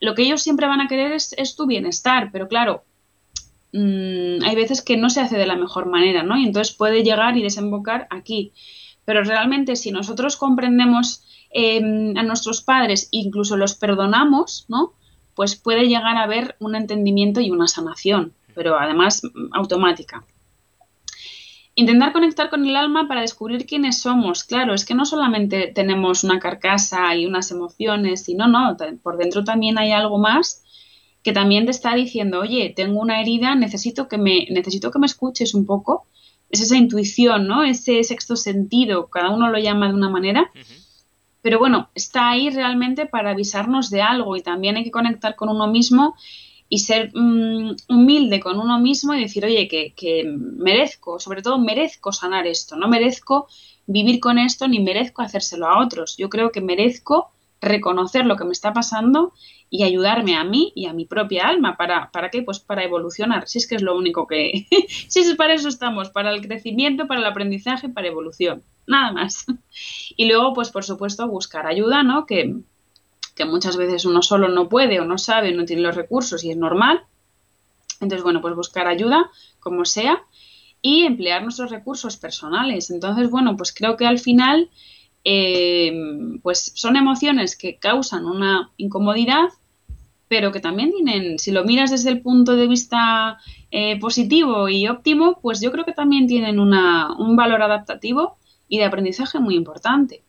lo 0.00 0.14
que 0.14 0.22
ellos 0.22 0.42
siempre 0.42 0.66
van 0.66 0.80
a 0.80 0.88
querer 0.88 1.12
es, 1.12 1.34
es 1.38 1.56
tu 1.56 1.66
bienestar, 1.66 2.30
pero 2.32 2.48
claro, 2.48 2.84
Mm, 3.76 4.44
hay 4.44 4.54
veces 4.54 4.82
que 4.82 4.96
no 4.96 5.10
se 5.10 5.20
hace 5.20 5.36
de 5.36 5.46
la 5.46 5.56
mejor 5.56 5.86
manera, 5.86 6.22
¿no? 6.22 6.36
Y 6.36 6.44
entonces 6.44 6.72
puede 6.76 7.02
llegar 7.02 7.36
y 7.36 7.42
desembocar 7.42 8.06
aquí. 8.08 8.52
Pero 9.04 9.24
realmente 9.24 9.74
si 9.74 9.90
nosotros 9.90 10.36
comprendemos 10.36 11.24
em, 11.50 12.16
a 12.16 12.22
nuestros 12.22 12.62
padres, 12.62 13.08
incluso 13.10 13.56
los 13.56 13.74
perdonamos, 13.74 14.66
¿no? 14.68 14.92
Pues 15.34 15.56
puede 15.56 15.88
llegar 15.88 16.16
a 16.16 16.22
haber 16.22 16.54
un 16.60 16.76
entendimiento 16.76 17.40
y 17.40 17.50
una 17.50 17.66
sanación, 17.66 18.32
pero 18.54 18.78
además 18.78 19.22
mm, 19.24 19.52
automática. 19.52 20.24
Intentar 21.74 22.12
conectar 22.12 22.50
con 22.50 22.64
el 22.64 22.76
alma 22.76 23.08
para 23.08 23.22
descubrir 23.22 23.66
quiénes 23.66 23.98
somos. 23.98 24.44
Claro, 24.44 24.74
es 24.74 24.84
que 24.84 24.94
no 24.94 25.04
solamente 25.04 25.72
tenemos 25.74 26.22
una 26.22 26.38
carcasa 26.38 27.12
y 27.16 27.26
unas 27.26 27.50
emociones, 27.50 28.22
sino, 28.22 28.46
no, 28.46 28.76
por 29.02 29.16
dentro 29.16 29.42
también 29.42 29.78
hay 29.78 29.90
algo 29.90 30.18
más 30.18 30.64
que 31.24 31.32
también 31.32 31.64
te 31.64 31.70
está 31.70 31.94
diciendo, 31.94 32.40
oye, 32.40 32.74
tengo 32.76 33.00
una 33.00 33.20
herida, 33.20 33.54
necesito 33.54 34.08
que 34.08 34.18
me, 34.18 34.46
necesito 34.50 34.90
que 34.90 34.98
me 34.98 35.06
escuches 35.06 35.54
un 35.54 35.64
poco. 35.64 36.06
Es 36.50 36.60
esa 36.60 36.76
intuición, 36.76 37.48
¿no? 37.48 37.64
Ese 37.64 38.04
sexto 38.04 38.36
sentido, 38.36 39.08
cada 39.08 39.30
uno 39.30 39.48
lo 39.50 39.58
llama 39.58 39.88
de 39.88 39.94
una 39.94 40.10
manera. 40.10 40.52
Pero 41.40 41.58
bueno, 41.58 41.88
está 41.94 42.28
ahí 42.28 42.50
realmente 42.50 43.06
para 43.06 43.30
avisarnos 43.30 43.88
de 43.88 44.02
algo 44.02 44.36
y 44.36 44.42
también 44.42 44.76
hay 44.76 44.84
que 44.84 44.90
conectar 44.90 45.34
con 45.34 45.48
uno 45.48 45.66
mismo 45.66 46.14
y 46.68 46.80
ser 46.80 47.10
mm, 47.14 47.74
humilde 47.88 48.40
con 48.40 48.58
uno 48.58 48.78
mismo 48.78 49.14
y 49.14 49.20
decir, 49.20 49.46
oye, 49.46 49.66
que, 49.66 49.94
que, 49.96 50.24
merezco, 50.26 51.18
sobre 51.20 51.40
todo 51.40 51.58
merezco 51.58 52.12
sanar 52.12 52.46
esto, 52.46 52.76
no 52.76 52.86
merezco 52.86 53.48
vivir 53.86 54.20
con 54.20 54.38
esto 54.38 54.68
ni 54.68 54.80
merezco 54.80 55.22
hacérselo 55.22 55.66
a 55.68 55.82
otros. 55.82 56.16
Yo 56.18 56.28
creo 56.28 56.52
que 56.52 56.60
merezco 56.60 57.33
reconocer 57.64 58.26
lo 58.26 58.36
que 58.36 58.44
me 58.44 58.52
está 58.52 58.72
pasando 58.72 59.32
y 59.70 59.82
ayudarme 59.82 60.36
a 60.36 60.44
mí 60.44 60.72
y 60.74 60.86
a 60.86 60.92
mi 60.92 61.04
propia 61.04 61.48
alma. 61.48 61.76
¿Para, 61.76 62.10
¿Para 62.10 62.30
qué? 62.30 62.42
Pues 62.42 62.60
para 62.60 62.84
evolucionar. 62.84 63.48
Si 63.48 63.58
es 63.58 63.66
que 63.66 63.74
es 63.74 63.82
lo 63.82 63.96
único 63.96 64.26
que... 64.26 64.66
si 65.08 65.20
es 65.20 65.34
para 65.34 65.54
eso 65.54 65.68
estamos, 65.68 66.10
para 66.10 66.30
el 66.32 66.46
crecimiento, 66.46 67.06
para 67.06 67.20
el 67.20 67.26
aprendizaje, 67.26 67.88
para 67.88 68.08
evolución. 68.08 68.62
Nada 68.86 69.12
más. 69.12 69.46
y 70.16 70.26
luego, 70.26 70.52
pues 70.52 70.70
por 70.70 70.84
supuesto, 70.84 71.26
buscar 71.28 71.66
ayuda, 71.66 72.02
¿no? 72.02 72.26
Que, 72.26 72.54
que 73.34 73.44
muchas 73.44 73.76
veces 73.76 74.04
uno 74.04 74.22
solo 74.22 74.48
no 74.48 74.68
puede 74.68 75.00
o 75.00 75.04
no 75.04 75.18
sabe, 75.18 75.52
no 75.52 75.64
tiene 75.64 75.82
los 75.82 75.96
recursos 75.96 76.44
y 76.44 76.50
es 76.50 76.56
normal. 76.56 77.02
Entonces, 78.00 78.22
bueno, 78.22 78.40
pues 78.40 78.54
buscar 78.54 78.86
ayuda, 78.86 79.30
como 79.60 79.84
sea, 79.84 80.22
y 80.82 81.04
emplear 81.04 81.42
nuestros 81.42 81.70
recursos 81.70 82.16
personales. 82.16 82.90
Entonces, 82.90 83.30
bueno, 83.30 83.56
pues 83.56 83.72
creo 83.72 83.96
que 83.96 84.06
al 84.06 84.18
final 84.18 84.70
Em, 85.24 86.38
pues 86.40 86.72
son 86.74 86.96
emociones 86.96 87.56
que 87.56 87.76
causan 87.76 88.26
una 88.26 88.70
incomodidad, 88.76 89.48
pero 90.28 90.52
que 90.52 90.60
también 90.60 90.92
tienen, 90.92 91.38
si 91.38 91.50
lo 91.50 91.64
miras 91.64 91.90
desde 91.90 92.10
el 92.10 92.20
punto 92.20 92.56
de 92.56 92.68
vista 92.68 93.38
eh, 93.70 93.98
positivo 93.98 94.68
y 94.68 94.86
óptimo, 94.86 95.38
pues 95.40 95.60
yo 95.62 95.72
creo 95.72 95.86
que 95.86 95.92
también 95.92 96.26
tienen 96.26 96.58
una, 96.58 97.14
un 97.16 97.36
valor 97.36 97.62
adaptativo 97.62 98.36
y 98.68 98.78
de 98.78 98.84
aprendizaje 98.84 99.40
muy 99.40 99.54
importante. 99.54 100.22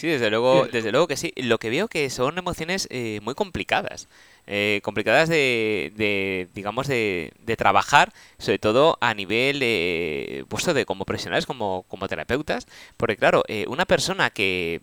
Sí, 0.00 0.06
desde 0.06 0.30
luego, 0.30 0.66
desde 0.66 0.92
luego 0.92 1.06
que 1.06 1.18
sí. 1.18 1.34
Lo 1.36 1.58
que 1.58 1.68
veo 1.68 1.86
que 1.86 2.08
son 2.08 2.38
emociones 2.38 2.88
eh, 2.90 3.20
muy 3.22 3.34
complicadas. 3.34 4.08
Eh, 4.52 4.80
complicadas 4.82 5.28
de, 5.28 5.92
de, 5.94 6.48
digamos, 6.54 6.88
de, 6.88 7.32
trabajar, 7.56 8.12
sobre 8.38 8.58
todo 8.58 8.98
a 9.00 9.14
nivel 9.14 9.60
eh, 9.62 10.44
puesto 10.48 10.74
de 10.74 10.84
como 10.86 11.04
profesionales, 11.04 11.46
como, 11.46 11.84
como 11.86 12.08
terapeutas, 12.08 12.66
porque 12.96 13.16
claro, 13.16 13.44
eh, 13.46 13.66
una 13.68 13.84
persona 13.84 14.30
que 14.30 14.80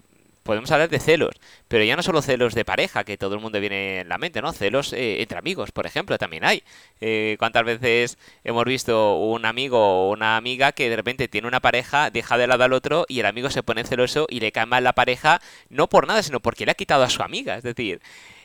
podemos 0.47 0.71
hablar 0.71 0.89
de 0.89 0.99
celos, 0.99 1.35
pero 1.67 1.83
ya 1.83 1.97
no 1.97 2.01
solo 2.01 2.21
celos 2.21 2.55
de 2.55 2.63
pareja, 2.63 3.03
que 3.03 3.17
todo 3.17 3.35
el 3.35 3.41
mundo 3.41 3.59
viene 3.59 3.99
en 3.99 4.07
la 4.07 4.17
mente, 4.17 4.41
¿no? 4.41 4.53
Celos 4.53 4.93
eh, 4.93 5.21
entre 5.21 5.37
amigos, 5.37 5.71
por 5.73 5.85
ejemplo, 5.85 6.17
también 6.17 6.45
hay. 6.45 6.63
Eh, 7.01 7.35
¿Cuántas 7.37 7.65
veces 7.65 8.17
hemos 8.45 8.63
visto 8.63 9.17
un 9.17 9.45
amigo 9.45 9.77
o 9.77 10.11
una 10.11 10.37
amiga 10.37 10.71
que 10.71 10.89
de 10.89 10.95
repente 10.95 11.27
tiene 11.27 11.49
una 11.49 11.59
pareja, 11.59 12.11
deja 12.11 12.37
de 12.37 12.47
lado 12.47 12.63
al 12.63 12.71
otro 12.71 13.05
y 13.09 13.19
el 13.19 13.25
amigo 13.25 13.49
se 13.49 13.61
pone 13.61 13.83
celoso 13.83 14.25
y 14.29 14.39
le 14.39 14.53
cae 14.53 14.65
mal 14.65 14.85
la 14.85 14.93
pareja, 14.93 15.41
no 15.69 15.89
por 15.89 16.07
nada, 16.07 16.23
sino 16.23 16.39
porque 16.39 16.65
le 16.65 16.71
ha 16.71 16.75
quitado 16.75 17.03
a 17.03 17.09
su 17.09 17.21
amiga, 17.21 17.57
es 17.57 17.63
decir... 17.63 17.99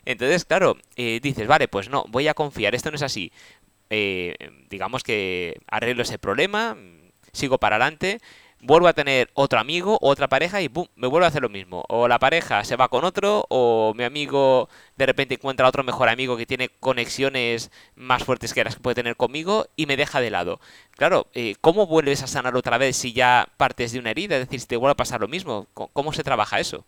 Entonces, 0.05 0.45
claro, 0.45 0.77
eh, 0.97 1.21
dices, 1.23 1.47
vale, 1.47 1.69
pues 1.69 1.89
no, 1.89 2.05
voy 2.09 2.29
a 2.29 2.35
confiar, 2.35 2.75
esto 2.75 2.91
no 2.91 2.97
es 2.97 3.03
así. 3.03 3.33
digamos 4.71 5.03
que 5.03 5.61
arreglo 5.69 6.03
ese 6.03 6.19
problema, 6.19 6.77
sigo 7.33 7.59
para 7.59 7.77
adelante, 7.77 8.21
vuelvo 8.63 8.89
a 8.89 8.93
tener 8.93 9.31
otro 9.35 9.59
amigo, 9.61 9.99
otra 10.01 10.29
pareja 10.29 10.63
y 10.63 10.69
¡pum! 10.69 10.87
me 10.97 11.09
vuelvo 11.09 11.27
a 11.27 11.29
hacer 11.29 11.43
lo 11.43 11.49
mismo. 11.49 11.85
O 11.89 12.09
la 12.09 12.19
pareja 12.19 12.65
se 12.65 12.77
va 12.77 12.89
con 12.89 13.05
otro, 13.05 13.45
o 13.51 13.93
mi 13.97 14.05
amigo 14.05 14.69
de 14.97 15.07
repente 15.07 15.35
encuentra 15.35 15.69
otro 15.69 15.85
mejor 15.85 16.09
amigo 16.09 16.37
que 16.37 16.47
tiene 16.47 16.69
conexiones 16.69 17.71
más 17.97 18.25
fuertes 18.25 18.55
que 18.55 18.65
las 18.65 18.77
que 18.77 18.83
puede 18.83 18.95
tener 18.95 19.17
conmigo 19.17 19.67
y 19.77 19.87
me 19.87 19.97
deja 19.97 20.21
de 20.21 20.31
lado. 20.31 20.61
Claro, 20.93 21.27
eh, 21.35 21.57
¿cómo 21.61 21.87
vuelves 21.87 22.23
a 22.23 22.27
sanar 22.27 22.57
otra 22.57 22.79
vez 22.79 22.97
si 22.97 23.13
ya 23.13 23.49
partes 23.57 23.93
de 23.93 23.99
una 23.99 24.11
herida? 24.11 24.37
Es 24.37 24.47
decir, 24.47 24.61
si 24.61 24.67
te 24.67 24.77
vuelve 24.77 24.93
a 24.93 24.97
pasar 24.97 25.21
lo 25.21 25.29
mismo, 25.29 25.67
¿cómo 25.75 26.13
se 26.13 26.25
trabaja 26.25 26.61
eso? 26.61 26.85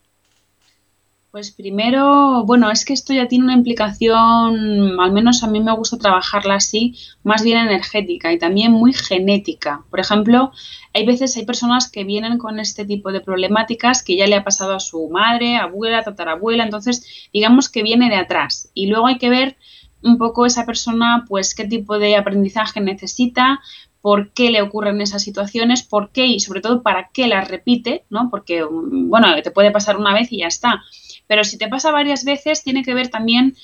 Pues 1.35 1.51
primero, 1.51 2.45
bueno, 2.45 2.71
es 2.71 2.85
que 2.85 2.93
esto 2.93 3.13
ya 3.13 3.27
tiene 3.27 3.47
una 3.47 3.55
implicación, 3.55 5.01
al 5.01 5.11
menos 5.11 5.43
a 5.43 5.49
mí 5.49 5.59
me 5.59 5.75
gusta 5.75 5.99
trabajarla 5.99 6.55
así, 6.55 6.95
más 7.25 7.43
bien 7.43 7.59
energética 7.59 8.33
y 8.33 8.39
también 8.39 8.71
muy 8.71 8.93
genética. 8.93 9.83
Por 9.91 9.99
ejemplo, 9.99 10.53
hay 10.93 11.05
veces 11.05 11.37
hay 11.37 11.45
personas 11.45 11.91
que 11.91 12.05
vienen 12.05 12.39
con 12.39 12.61
este 12.61 12.85
tipo 12.85 13.11
de 13.11 13.21
problemáticas 13.21 14.05
que 14.05 14.17
ya 14.17 14.29
le 14.29 14.37
ha 14.37 14.45
pasado 14.45 14.77
a 14.77 14.79
su 14.79 15.09
madre, 15.09 15.57
abuela, 15.57 16.05
tatarabuela, 16.05 16.63
entonces 16.63 17.05
digamos 17.33 17.69
que 17.69 17.83
viene 17.83 18.11
de 18.11 18.17
atrás. 18.19 18.71
Y 18.73 18.87
luego 18.87 19.09
hay 19.09 19.19
que 19.19 19.29
ver 19.29 19.57
un 20.05 20.19
poco 20.19 20.47
esa 20.47 20.65
persona, 20.65 21.25
pues 21.29 21.57
qué 21.57 21.65
tipo 21.65 21.99
de 21.99 22.15
aprendizaje 22.15 22.81
necesita, 22.81 23.59
por 24.01 24.31
qué 24.31 24.53
le 24.53 24.63
ocurren 24.63 25.01
esas 25.01 25.25
situaciones, 25.25 25.83
por 25.83 26.13
qué 26.13 26.27
y 26.27 26.39
sobre 26.39 26.61
todo 26.61 26.85
para 26.85 27.09
qué 27.13 27.27
las 27.27 27.49
repite, 27.49 28.05
¿no? 28.09 28.31
Porque, 28.31 28.63
bueno, 28.63 29.35
te 29.43 29.51
puede 29.51 29.73
pasar 29.73 29.97
una 29.97 30.15
vez 30.15 30.31
y 30.31 30.39
ya 30.39 30.47
está 30.47 30.81
pero 31.27 31.45
si 31.45 31.59
te 31.59 31.69
pasa 31.69 31.91
varias 31.91 32.25
veces, 32.25 32.63
tiene 32.63 32.83
que 32.83 32.95
ver 32.95 33.09
también 33.09 33.57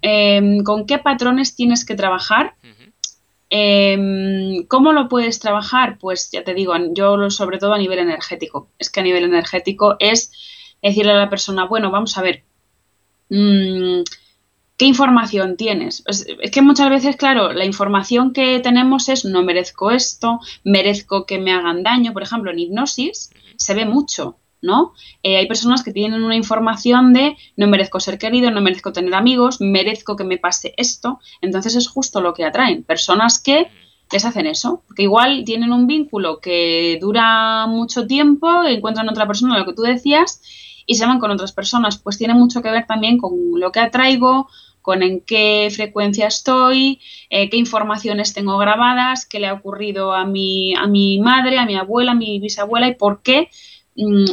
em, 0.00 0.62
con 0.62 0.86
qué 0.86 0.98
patrones 0.98 1.54
tienes 1.54 1.84
que 1.84 1.94
trabajar. 1.94 2.54
Em, 3.54 4.64
¿Cómo 4.66 4.92
lo 4.94 5.08
puedes 5.08 5.38
trabajar? 5.38 5.98
Pues 5.98 6.30
ya 6.32 6.42
te 6.42 6.54
digo, 6.54 6.72
yo 6.94 7.28
sobre 7.28 7.58
todo 7.58 7.74
a 7.74 7.78
nivel 7.78 7.98
energético. 7.98 8.70
Es 8.78 8.88
que 8.88 9.00
a 9.00 9.02
nivel 9.02 9.24
energético 9.24 9.96
es 9.98 10.32
decirle 10.80 11.12
a 11.12 11.16
la 11.16 11.28
persona, 11.28 11.66
bueno, 11.66 11.90
vamos 11.90 12.16
a 12.16 12.22
ver, 12.22 12.44
mm, 13.28 14.02
¿qué 14.78 14.86
información 14.86 15.56
tienes? 15.56 16.02
es 16.06 16.50
que 16.50 16.62
muchas 16.62 16.88
veces, 16.88 17.16
claro, 17.16 17.52
la 17.52 17.66
información 17.66 18.32
que 18.32 18.58
tenemos 18.60 19.10
es 19.10 19.24
no 19.26 19.42
merezco 19.42 19.90
esto, 19.90 20.40
merezco 20.64 21.26
que 21.26 21.38
me 21.38 21.52
hagan 21.52 21.82
daño. 21.82 22.14
Por 22.14 22.22
ejemplo, 22.22 22.50
en 22.50 22.58
hipnosis 22.58 23.30
se 23.56 23.74
ve 23.74 23.84
mucho. 23.84 24.38
¿No? 24.62 24.94
Eh, 25.22 25.36
hay 25.36 25.46
personas 25.46 25.82
que 25.82 25.92
tienen 25.92 26.22
una 26.22 26.36
información 26.36 27.12
de 27.12 27.36
no 27.56 27.66
merezco 27.66 28.00
ser 28.00 28.18
querido, 28.18 28.50
no 28.50 28.60
merezco 28.60 28.92
tener 28.92 29.14
amigos, 29.14 29.60
merezco 29.60 30.16
que 30.16 30.24
me 30.24 30.38
pase 30.38 30.72
esto. 30.76 31.18
Entonces 31.40 31.74
es 31.74 31.88
justo 31.88 32.20
lo 32.20 32.32
que 32.32 32.44
atraen. 32.44 32.84
Personas 32.84 33.38
que 33.38 33.68
les 34.12 34.24
hacen 34.24 34.46
eso, 34.46 34.82
porque 34.86 35.02
igual 35.02 35.42
tienen 35.44 35.72
un 35.72 35.86
vínculo 35.86 36.38
que 36.40 36.98
dura 37.00 37.66
mucho 37.66 38.06
tiempo, 38.06 38.62
encuentran 38.64 39.08
otra 39.08 39.26
persona, 39.26 39.58
lo 39.58 39.64
que 39.64 39.72
tú 39.72 39.82
decías, 39.82 40.42
y 40.86 40.96
se 40.96 41.06
van 41.06 41.18
con 41.18 41.30
otras 41.30 41.52
personas. 41.52 41.98
Pues 41.98 42.18
tiene 42.18 42.34
mucho 42.34 42.62
que 42.62 42.70
ver 42.70 42.86
también 42.86 43.18
con 43.18 43.32
lo 43.58 43.72
que 43.72 43.80
atraigo, 43.80 44.48
con 44.82 45.02
en 45.02 45.20
qué 45.20 45.68
frecuencia 45.74 46.26
estoy, 46.26 47.00
eh, 47.30 47.48
qué 47.48 47.56
informaciones 47.56 48.34
tengo 48.34 48.58
grabadas, 48.58 49.24
qué 49.24 49.38
le 49.38 49.46
ha 49.46 49.54
ocurrido 49.54 50.12
a 50.12 50.26
mi, 50.26 50.74
a 50.74 50.86
mi 50.88 51.20
madre, 51.20 51.58
a 51.58 51.64
mi 51.64 51.76
abuela, 51.76 52.12
a 52.12 52.16
mi 52.16 52.40
bisabuela 52.40 52.88
y 52.88 52.96
por 52.96 53.22
qué, 53.22 53.48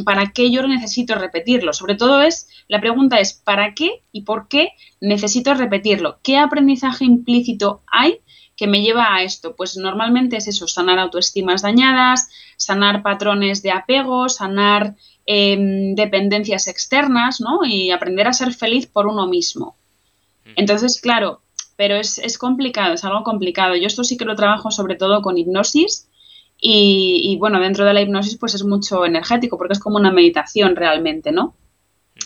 para 0.06 0.32
qué 0.32 0.52
yo 0.52 0.66
necesito 0.68 1.16
repetirlo. 1.16 1.74
Sobre 1.74 1.96
todo 1.96 2.22
es, 2.22 2.48
la 2.68 2.80
pregunta 2.80 3.20
es, 3.20 3.34
¿para 3.34 3.74
qué 3.74 4.04
y 4.12 4.22
por 4.22 4.48
qué 4.48 4.70
necesito 5.02 5.54
repetirlo? 5.54 6.20
¿Qué 6.24 6.38
aprendizaje 6.38 7.06
implícito 7.06 7.82
hay 7.88 8.20
que 8.56 8.68
me 8.68 8.82
lleva 8.82 9.16
a 9.16 9.24
esto? 9.24 9.56
Pues 9.56 9.78
normalmente 9.78 10.38
es 10.38 10.48
eso, 10.48 10.68
sanar 10.68 11.00
autoestimas 11.00 11.62
dañadas, 11.62 12.30
sanar 12.58 13.04
patrones 13.04 13.62
de 13.62 13.72
apego, 13.72 14.30
sanar 14.30 14.96
em, 15.26 15.96
dependencias 15.96 16.68
externas, 16.68 17.42
¿no? 17.42 17.66
Y 17.66 17.92
aprender 17.92 18.28
a 18.28 18.34
ser 18.34 18.54
feliz 18.54 18.88
por 18.88 19.08
uno 19.08 19.28
mismo. 19.28 19.76
Entonces, 20.56 21.00
claro, 21.00 21.42
pero 21.80 21.96
es, 21.96 22.38
complicado, 22.38 22.94
es 22.94 23.06
algo 23.06 23.24
complicado. 23.24 23.74
Yo 23.78 23.88
esto 23.88 24.04
sí 24.04 24.18
que 24.18 24.26
lo 24.26 24.36
trabajo 24.36 24.70
sobre 24.70 24.96
todo 24.96 25.22
con 25.22 25.38
hipnosis 25.38 26.09
y, 26.62 27.38
bueno, 27.40 27.60
dentro 27.60 27.86
de 27.86 27.94
la 27.94 28.02
hipnosis 28.02 28.38
pues 28.38 28.54
es 28.54 28.66
mucho 28.66 29.06
energético 29.06 29.58
porque 29.58 29.74
es 29.74 29.80
como 29.80 29.98
una 29.98 30.12
meditación 30.12 30.76
realmente, 30.76 31.32
¿no? 31.32 31.56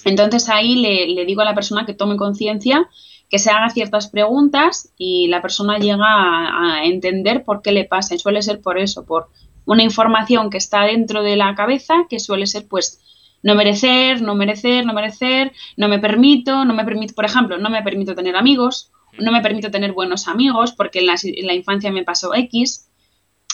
Entonces 0.05 0.49
ahí 0.49 0.75
le, 0.75 1.25
digo 1.25 1.41
a 1.41 1.45
la 1.45 1.53
persona 1.53 1.85
que 1.85 1.93
tome 1.93 2.17
conciencia, 2.17 2.89
que 3.29 3.39
se 3.39 3.51
haga 3.51 3.69
ciertas 3.69 4.07
preguntas 4.07 4.91
y 4.97 5.27
la 5.27 5.41
persona 5.41 5.77
llega 5.77 6.05
a, 6.05 6.79
a, 6.79 6.85
entender 6.85 7.43
por 7.43 7.61
qué 7.61 7.71
le 7.71 7.85
pasa 7.85 8.15
y 8.15 8.19
suele 8.19 8.41
ser 8.41 8.59
por 8.59 8.77
eso, 8.77 9.05
por 9.05 9.29
una 9.65 9.83
información 9.83 10.49
que 10.49 10.57
está 10.57 10.83
dentro 10.83 11.23
de 11.23 11.35
la 11.35 11.55
cabeza 11.55 12.05
que 12.09 12.19
suele 12.19 12.47
ser 12.47 12.67
pues 12.67 12.99
no 13.43 13.55
merecer, 13.55 14.21
no 14.21 14.35
merecer, 14.35 14.85
no 14.85 14.93
merecer, 14.93 15.51
no 15.77 15.89
me 15.89 15.99
permito, 15.99 16.65
no 16.65 16.73
me 16.73 16.85
permito, 16.85 17.13
por 17.13 17.25
ejemplo, 17.25 17.57
no 17.57 17.69
me 17.69 17.83
permito 17.83 18.15
tener 18.15 18.35
amigos, 18.35 18.89
no 19.19 19.31
me 19.31 19.41
permito 19.41 19.69
tener 19.69 19.91
buenos 19.91 20.27
amigos 20.27 20.71
porque 20.71 20.99
en 20.99 21.07
la, 21.47 21.53
infancia 21.53 21.91
me 21.91 22.03
pasó 22.03 22.33
X. 22.33 22.89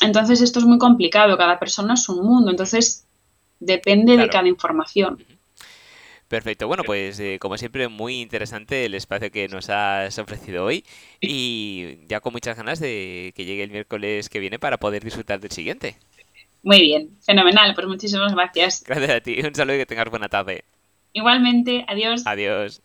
Entonces 0.01 0.41
esto 0.41 0.59
es 0.59 0.65
muy 0.65 0.77
complicado, 0.77 1.37
cada 1.37 1.59
persona 1.59 1.93
es 1.93 2.07
un 2.09 2.25
mundo, 2.25 2.51
entonces 2.51 3.05
depende 3.59 4.17
de 4.17 4.29
cada 4.29 4.47
información. 4.47 5.23
Perfecto, 6.29 6.67
bueno, 6.67 6.83
pues 6.83 7.19
eh, 7.19 7.39
como 7.39 7.57
siempre 7.57 7.87
muy 7.87 8.21
interesante 8.21 8.85
el 8.85 8.93
espacio 8.93 9.31
que 9.31 9.47
nos 9.47 9.67
has 9.71 10.17
ofrecido 10.19 10.63
hoy 10.63 10.85
y 11.19 12.05
ya 12.07 12.19
con 12.19 12.33
muchas 12.33 12.55
ganas 12.55 12.79
de 12.79 13.33
que 13.35 13.45
llegue 13.45 13.63
el 13.63 13.71
miércoles 13.71 14.29
que 14.29 14.39
viene 14.39 14.59
para 14.59 14.77
poder 14.77 15.03
disfrutar 15.03 15.39
del 15.39 15.49
siguiente. 15.49 15.97
Muy 16.61 16.81
bien, 16.81 17.17
fenomenal, 17.21 17.73
pues 17.73 17.87
muchísimas 17.87 18.35
gracias. 18.35 18.83
Gracias 18.85 19.09
a 19.09 19.21
ti, 19.21 19.39
un 19.43 19.55
saludo 19.55 19.77
y 19.77 19.79
que 19.79 19.85
tengas 19.87 20.09
buena 20.09 20.29
tarde. 20.29 20.65
Igualmente, 21.13 21.83
adiós. 21.87 22.21
Adiós. 22.27 22.77